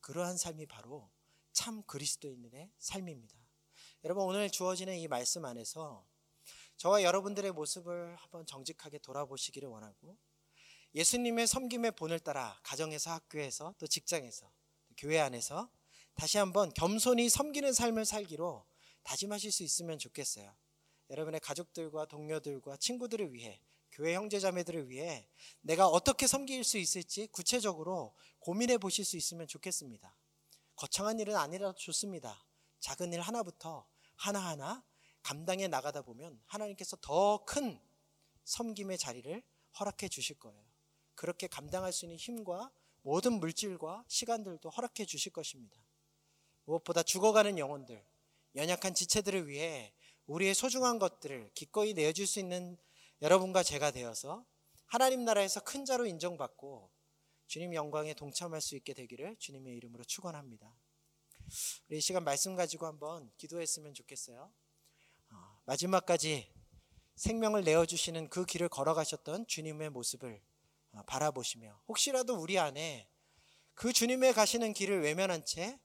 그러한 0.00 0.36
삶이 0.36 0.66
바로 0.66 1.10
참 1.52 1.82
그리스도인의 1.84 2.70
삶입니다. 2.78 3.36
여러분 4.04 4.24
오늘 4.24 4.50
주어지는 4.50 4.96
이 4.96 5.08
말씀 5.08 5.44
안에서 5.44 6.06
저와 6.76 7.02
여러분들의 7.02 7.50
모습을 7.52 8.16
한번 8.16 8.46
정직하게 8.46 8.98
돌아보시기를 8.98 9.68
원하고 9.68 10.16
예수님의 10.94 11.46
섬김의 11.46 11.92
본을 11.92 12.20
따라 12.20 12.58
가정에서 12.62 13.10
학교에서 13.10 13.74
또 13.78 13.86
직장에서 13.86 14.50
또 14.88 14.94
교회 14.96 15.18
안에서 15.18 15.70
다시 16.14 16.38
한번 16.38 16.72
겸손히 16.74 17.28
섬기는 17.28 17.72
삶을 17.72 18.04
살기로 18.04 18.64
다짐하실 19.02 19.52
수 19.52 19.62
있으면 19.62 19.98
좋겠어요. 19.98 20.54
여러분의 21.10 21.40
가족들과 21.40 22.06
동료들과 22.06 22.76
친구들을 22.76 23.32
위해 23.32 23.60
교회 23.92 24.14
형제자매들을 24.14 24.90
위해 24.90 25.28
내가 25.60 25.88
어떻게 25.88 26.26
섬길 26.26 26.62
수 26.64 26.78
있을지 26.78 27.26
구체적으로 27.28 28.14
고민해 28.40 28.78
보실 28.78 29.04
수 29.04 29.16
있으면 29.16 29.46
좋겠습니다. 29.46 30.14
거창한 30.76 31.18
일은 31.18 31.36
아니라도 31.36 31.74
좋습니다. 31.78 32.46
작은 32.80 33.12
일 33.12 33.20
하나부터 33.20 33.88
하나하나 34.14 34.84
감당해 35.22 35.66
나가다 35.66 36.02
보면 36.02 36.40
하나님께서 36.46 36.96
더 37.00 37.44
큰 37.44 37.80
섬김의 38.44 38.98
자리를 38.98 39.42
허락해 39.78 40.08
주실 40.08 40.38
거예요. 40.38 40.62
그렇게 41.14 41.46
감당할 41.46 41.92
수 41.92 42.06
있는 42.06 42.16
힘과 42.16 42.70
모든 43.02 43.34
물질과 43.34 44.04
시간들도 44.08 44.70
허락해 44.70 45.04
주실 45.04 45.32
것입니다. 45.32 45.76
무엇보다 46.64 47.02
죽어가는 47.02 47.58
영혼들, 47.58 48.04
연약한 48.54 48.94
지체들을 48.94 49.48
위해 49.48 49.92
우리의 50.28 50.54
소중한 50.54 50.98
것들을 50.98 51.50
기꺼이 51.54 51.94
내어줄 51.94 52.26
수 52.26 52.38
있는 52.38 52.76
여러분과 53.22 53.62
제가 53.62 53.90
되어서 53.90 54.44
하나님 54.86 55.24
나라에서 55.24 55.60
큰 55.60 55.84
자로 55.84 56.06
인정받고 56.06 56.90
주님 57.46 57.74
영광에 57.74 58.14
동참할 58.14 58.60
수 58.60 58.76
있게 58.76 58.92
되기를 58.92 59.36
주님의 59.38 59.74
이름으로 59.76 60.04
축원합니다. 60.04 60.70
우리 61.88 62.00
시간 62.00 62.24
말씀 62.24 62.56
가지고 62.56 62.86
한번 62.86 63.30
기도했으면 63.38 63.94
좋겠어요. 63.94 64.52
어, 65.30 65.60
마지막까지 65.64 66.52
생명을 67.16 67.64
내어 67.64 67.86
주시는 67.86 68.28
그 68.28 68.44
길을 68.44 68.68
걸어가셨던 68.68 69.46
주님의 69.46 69.90
모습을 69.90 70.42
어, 70.92 71.02
바라보시며 71.06 71.80
혹시라도 71.88 72.34
우리 72.34 72.58
안에 72.58 73.08
그 73.74 73.94
주님의 73.94 74.34
가시는 74.34 74.74
길을 74.74 75.00
외면한 75.02 75.46
채 75.46 75.80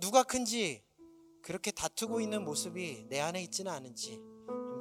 누가 0.00 0.24
큰지 0.24 0.84
그렇게 1.42 1.72
다투고 1.72 2.20
있는 2.20 2.44
모습이 2.44 3.06
내 3.08 3.20
안에 3.20 3.42
있지는 3.42 3.72
않은지 3.72 4.20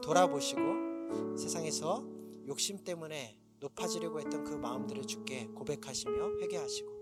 돌아보시고 0.03 1.37
세상에서 1.37 2.05
욕심 2.47 2.83
때문에 2.83 3.37
높아지려고 3.59 4.19
했던 4.19 4.43
그 4.43 4.53
마음들을 4.53 5.05
주께 5.05 5.47
고백하시며 5.47 6.39
회개하시고 6.41 7.01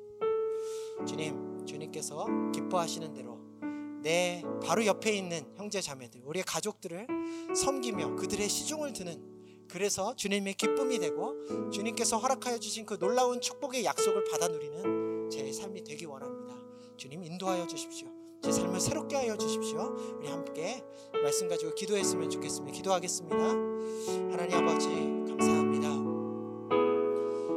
주님, 1.08 1.66
주님께서 1.66 2.26
기뻐하시는 2.54 3.14
대로 3.14 3.40
내 4.02 4.44
바로 4.64 4.86
옆에 4.86 5.16
있는 5.16 5.46
형제 5.56 5.82
자매들, 5.82 6.22
우리의 6.24 6.44
가족들을 6.46 7.08
섬기며 7.56 8.16
그들의 8.16 8.48
시중을 8.48 8.94
드는 8.94 9.68
그래서 9.68 10.16
주님의 10.16 10.56
기쁨이 10.56 11.00
되고 11.00 11.36
주님께서 11.70 12.18
허락하여 12.18 12.60
주신 12.60 12.86
그 12.86 12.98
놀라운 12.98 13.40
축복의 13.40 13.86
약속을 13.86 14.24
받아 14.32 14.48
누리는 14.48 15.30
제 15.30 15.52
삶이 15.52 15.84
되기 15.84 16.06
원합니다. 16.06 16.56
주님 16.98 17.24
인도하여 17.24 17.68
주십시오. 17.68 18.19
제 18.42 18.52
삶을 18.52 18.80
새롭게 18.80 19.16
하여 19.18 19.36
주십시오. 19.36 19.96
우리 20.18 20.28
함께 20.30 20.84
말씀 21.22 21.48
가지고 21.50 21.74
기도했으면 21.76 22.30
좋겠습니다. 22.30 22.76
기도하겠습니다. 22.76 23.36
하나님 24.32 24.56
아버지 24.58 24.88
감사합니다. 25.28 25.90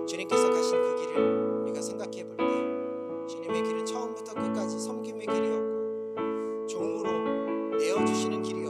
주님께서 0.07 0.51
가신 0.51 0.81
그 0.83 0.97
길을 0.97 1.63
우리가 1.63 1.81
생각해 1.81 2.25
볼 2.25 2.37
때 2.37 2.43
주님의 3.29 3.63
길은 3.63 3.87
처음부터 3.87 4.35
끝까지 4.35 4.79
섬김의 4.81 5.27
길이었고 5.27 6.67
종으로 6.67 7.77
내어 7.79 8.05
주시는 8.05 8.43
길이 8.43 8.62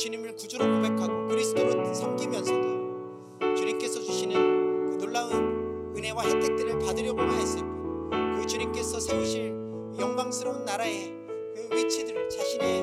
주님을 0.00 0.34
구주로 0.34 0.64
고백하고 0.64 1.28
그리스도로 1.28 1.92
섬기면서도 1.92 3.54
주님께서 3.54 4.00
주시는 4.00 4.86
그 4.92 4.96
놀라운 4.96 5.94
은혜와 5.94 6.24
혜택들을 6.24 6.78
받으려고만 6.78 7.38
했을 7.38 7.60
뿐 7.60 8.10
그 8.40 8.46
주님께서 8.46 8.98
세우실 8.98 9.54
영광스러운 9.98 10.64
나라의 10.64 11.14
그 11.54 11.76
위치들을 11.76 12.30
자신의 12.30 12.82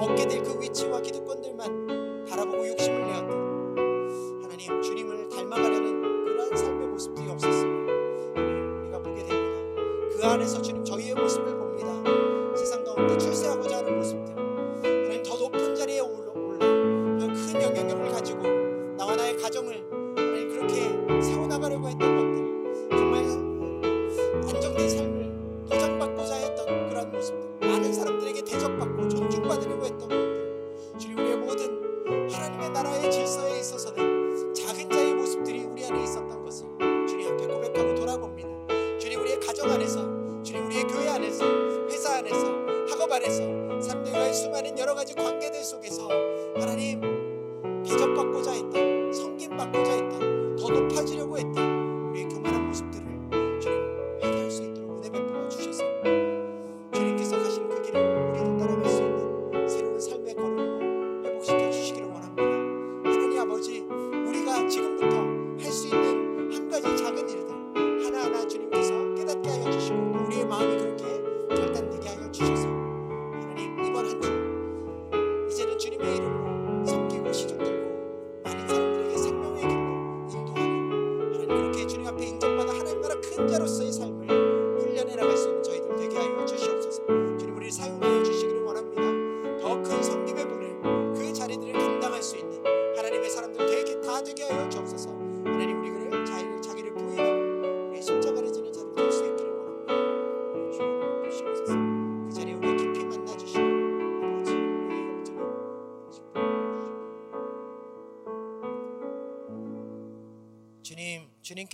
얻게 0.00 0.28
될 0.28 0.44
그 0.44 0.60
위치와 0.62 1.00
기득권들만 1.00 2.26
바라보고 2.28 2.68
욕심을 2.68 3.04
내었던 3.04 4.44
하나님 4.44 4.80
주님을 4.80 5.28
닮아가려는 5.30 6.24
그러한 6.24 6.56
삶의 6.56 6.86
모습들이 6.86 7.28
없었음을 7.30 8.80
우리가 8.82 9.02
보게 9.02 9.24
됩니다. 9.24 10.16
그 10.16 10.24
안에서 10.24 10.62
주님 10.62 10.84
저희의 10.84 11.16
모습을 11.16 11.63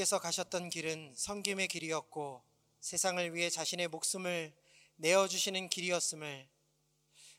주님께서 0.01 0.19
가셨던 0.19 0.71
길은 0.71 1.15
섬김의 1.15 1.69
길이었고 1.69 2.43
세상을 2.81 3.35
위해 3.35 3.51
자신의 3.51 3.89
목숨을 3.89 4.55
내어 4.97 5.29
주시는 5.29 5.69
길이었음을 5.69 6.49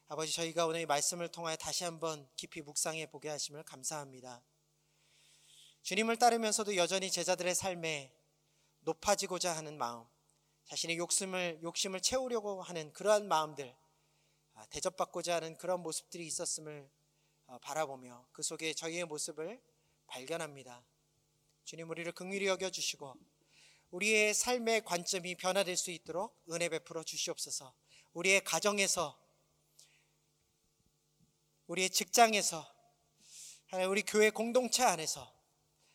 아버지 0.07 0.31
저희가 0.33 0.67
오늘 0.67 0.81
이 0.81 0.85
말씀을 0.85 1.29
통하여 1.29 1.55
다시 1.55 1.83
한번 1.83 2.27
깊이 2.35 2.61
묵상해 2.61 3.07
보게 3.07 3.29
하심을 3.29 3.63
감사합니다. 3.63 4.43
주님을 5.81 6.17
따르면서도 6.17 6.75
여전히 6.75 7.09
제자들의 7.09 7.55
삶에 7.55 8.13
높아지고자 8.81 9.55
하는 9.55 9.77
마음, 9.77 10.05
자신의 10.65 10.97
욕심을 10.97 11.59
욕심을 11.63 12.01
채우려고 12.01 12.61
하는 12.61 12.93
그러한 12.93 13.27
마음들, 13.27 13.75
아, 14.53 14.65
대접받고자 14.67 15.35
하는 15.37 15.57
그런 15.57 15.81
모습들이 15.81 16.27
있었음을 16.27 16.89
어, 17.47 17.57
바라보며 17.59 18.27
그 18.31 18.43
속에 18.43 18.73
저희의 18.73 19.05
모습을 19.05 19.59
발견합니다. 20.05 20.83
주님 21.71 21.89
우리를 21.89 22.11
긍휼히 22.11 22.47
여겨 22.47 22.69
주시고 22.69 23.15
우리의 23.91 24.33
삶의 24.33 24.83
관점이 24.83 25.35
변화될 25.35 25.77
수 25.77 25.89
있도록 25.89 26.37
은혜 26.51 26.67
베풀어 26.67 27.01
주시옵소서. 27.01 27.73
우리의 28.11 28.43
가정에서 28.43 29.17
우리의 31.67 31.89
직장에서 31.91 32.69
우리 33.87 34.01
교회 34.01 34.31
공동체 34.31 34.83
안에서 34.83 35.33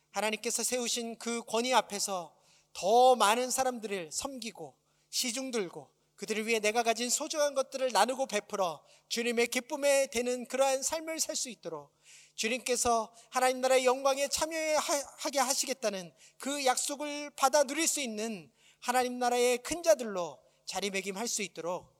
하나님께서 0.09 0.63
세우신 0.63 1.19
그 1.19 1.43
권위 1.43 1.75
앞에서 1.75 2.35
더 2.73 3.15
많은 3.15 3.51
사람들을 3.51 4.11
섬기고 4.11 4.75
시중 5.11 5.51
들고 5.51 5.93
그들을 6.15 6.47
위해 6.47 6.59
내가 6.59 6.81
가진 6.81 7.11
소중한 7.11 7.53
것들을 7.53 7.91
나누고 7.91 8.25
베풀어 8.25 8.83
주님의 9.09 9.45
기쁨에 9.49 10.07
되는 10.07 10.47
그러한 10.47 10.81
삶을 10.81 11.19
살 11.19 11.35
수 11.35 11.49
있도록 11.49 11.95
주님께서 12.37 13.11
하나님 13.31 13.61
나라의 13.61 13.83
영광에 13.85 14.27
참여하게 14.27 15.39
하시겠다는 15.39 16.13
그 16.37 16.65
약속을 16.65 17.31
받아 17.31 17.63
누릴 17.63 17.87
수 17.87 17.99
있는 17.99 18.51
하나님 18.79 19.17
나라의 19.17 19.57
큰 19.57 19.81
자들로 19.81 20.39
자리매김할 20.65 21.27
수 21.27 21.41
있도록 21.41 21.91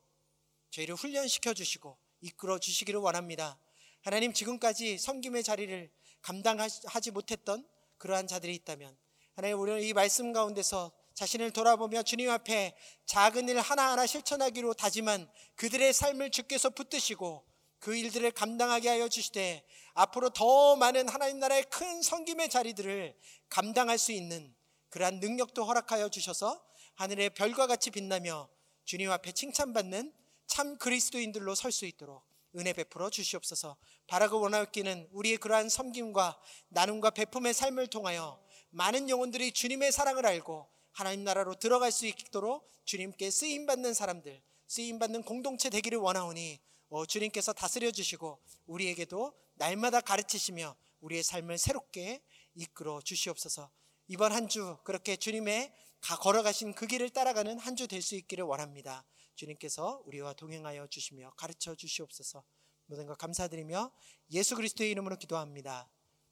저희를 0.69 0.95
훈련시켜 0.95 1.53
주시고 1.53 1.97
이끌어 2.21 2.59
주시기를 2.59 2.99
원합니다. 2.99 3.59
하나님 4.01 4.31
지금까지 4.31 4.99
섬김의 4.99 5.43
자리를 5.43 5.91
감당하지 6.21 7.11
못했던 7.11 7.67
그러한 7.97 8.27
자들이 8.27 8.53
있다면 8.55 8.95
하나님 9.33 9.59
우리는 9.59 9.81
이 9.81 9.91
말씀 9.93 10.33
가운데서 10.33 10.91
자신을 11.15 11.49
돌아보며 11.49 12.03
주님 12.03 12.29
앞에 12.29 12.75
작은 13.07 13.49
일 13.49 13.59
하나하나 13.59 14.05
실천하기로 14.05 14.75
다짐한 14.75 15.31
그들의 15.55 15.93
삶을 15.93 16.29
주께서 16.29 16.69
붙드시고 16.69 17.43
그 17.79 17.95
일들을 17.95 18.31
감당하게 18.31 18.89
하여 18.89 19.07
주시되 19.07 19.65
앞으로 19.93 20.29
더 20.29 20.75
많은 20.75 21.07
하나님 21.09 21.39
나라의 21.39 21.63
큰 21.69 22.01
섬김의 22.01 22.49
자리들을 22.49 23.15
감당할 23.49 23.97
수 23.97 24.11
있는 24.11 24.55
그러한 24.89 25.19
능력도 25.19 25.63
허락하여 25.63 26.09
주셔서 26.09 26.63
하늘의 26.95 27.31
별과 27.31 27.67
같이 27.67 27.91
빛나며 27.91 28.49
주님 28.85 29.11
앞에 29.11 29.31
칭찬받는 29.31 30.13
참 30.47 30.77
그리스도인들로 30.77 31.55
설 31.55 31.71
수 31.71 31.85
있도록 31.85 32.25
은혜 32.55 32.73
베풀어 32.73 33.09
주시옵소서. 33.09 33.77
바라고 34.07 34.39
원하기는 34.39 35.09
우리의 35.11 35.37
그러한 35.37 35.69
섬김과 35.69 36.39
나눔과 36.69 37.11
베품의 37.11 37.53
삶을 37.53 37.87
통하여 37.87 38.41
많은 38.71 39.09
영혼들이 39.09 39.51
주님의 39.51 39.91
사랑을 39.91 40.25
알고 40.25 40.67
하나님 40.91 41.23
나라로 41.23 41.55
들어갈 41.55 41.91
수 41.91 42.07
있도록 42.07 42.71
주님께 42.85 43.29
쓰임 43.29 43.65
받는 43.65 43.93
사람들, 43.93 44.41
쓰임 44.67 44.97
받는 44.97 45.23
공동체 45.23 45.69
되기를 45.69 45.99
원하오니 45.99 46.55
어, 46.55 46.59
주님께서 47.07 47.53
다스려 47.53 47.91
주시고 47.91 48.39
우리에게도 48.65 49.33
날마다 49.55 50.01
가르치시며 50.01 50.75
우리의 51.01 51.23
삶을 51.23 51.57
새롭게 51.57 52.23
이끌어 52.55 53.01
주시옵소서. 53.01 53.69
이번 54.07 54.31
한 54.31 54.47
주 54.47 54.77
그렇게 54.83 55.15
주님의 55.17 55.73
걸어가신 56.01 56.73
그 56.73 56.87
길을 56.87 57.09
따라가는 57.09 57.59
한 57.59 57.75
주 57.75 57.87
될 57.87 58.01
수 58.01 58.15
있기를 58.15 58.45
원합니다. 58.45 59.05
주님께서 59.35 60.01
우리와 60.05 60.33
동행하여 60.33 60.87
주시며 60.87 61.31
가르쳐 61.35 61.75
주시옵소서. 61.75 62.43
모든 62.85 63.05
것 63.05 63.17
감사드리며 63.17 63.91
예수 64.31 64.55
그리스도의 64.55 64.91
이름으로 64.91 65.17
기도합니다. 65.17 65.89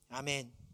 아멘. 0.10 0.65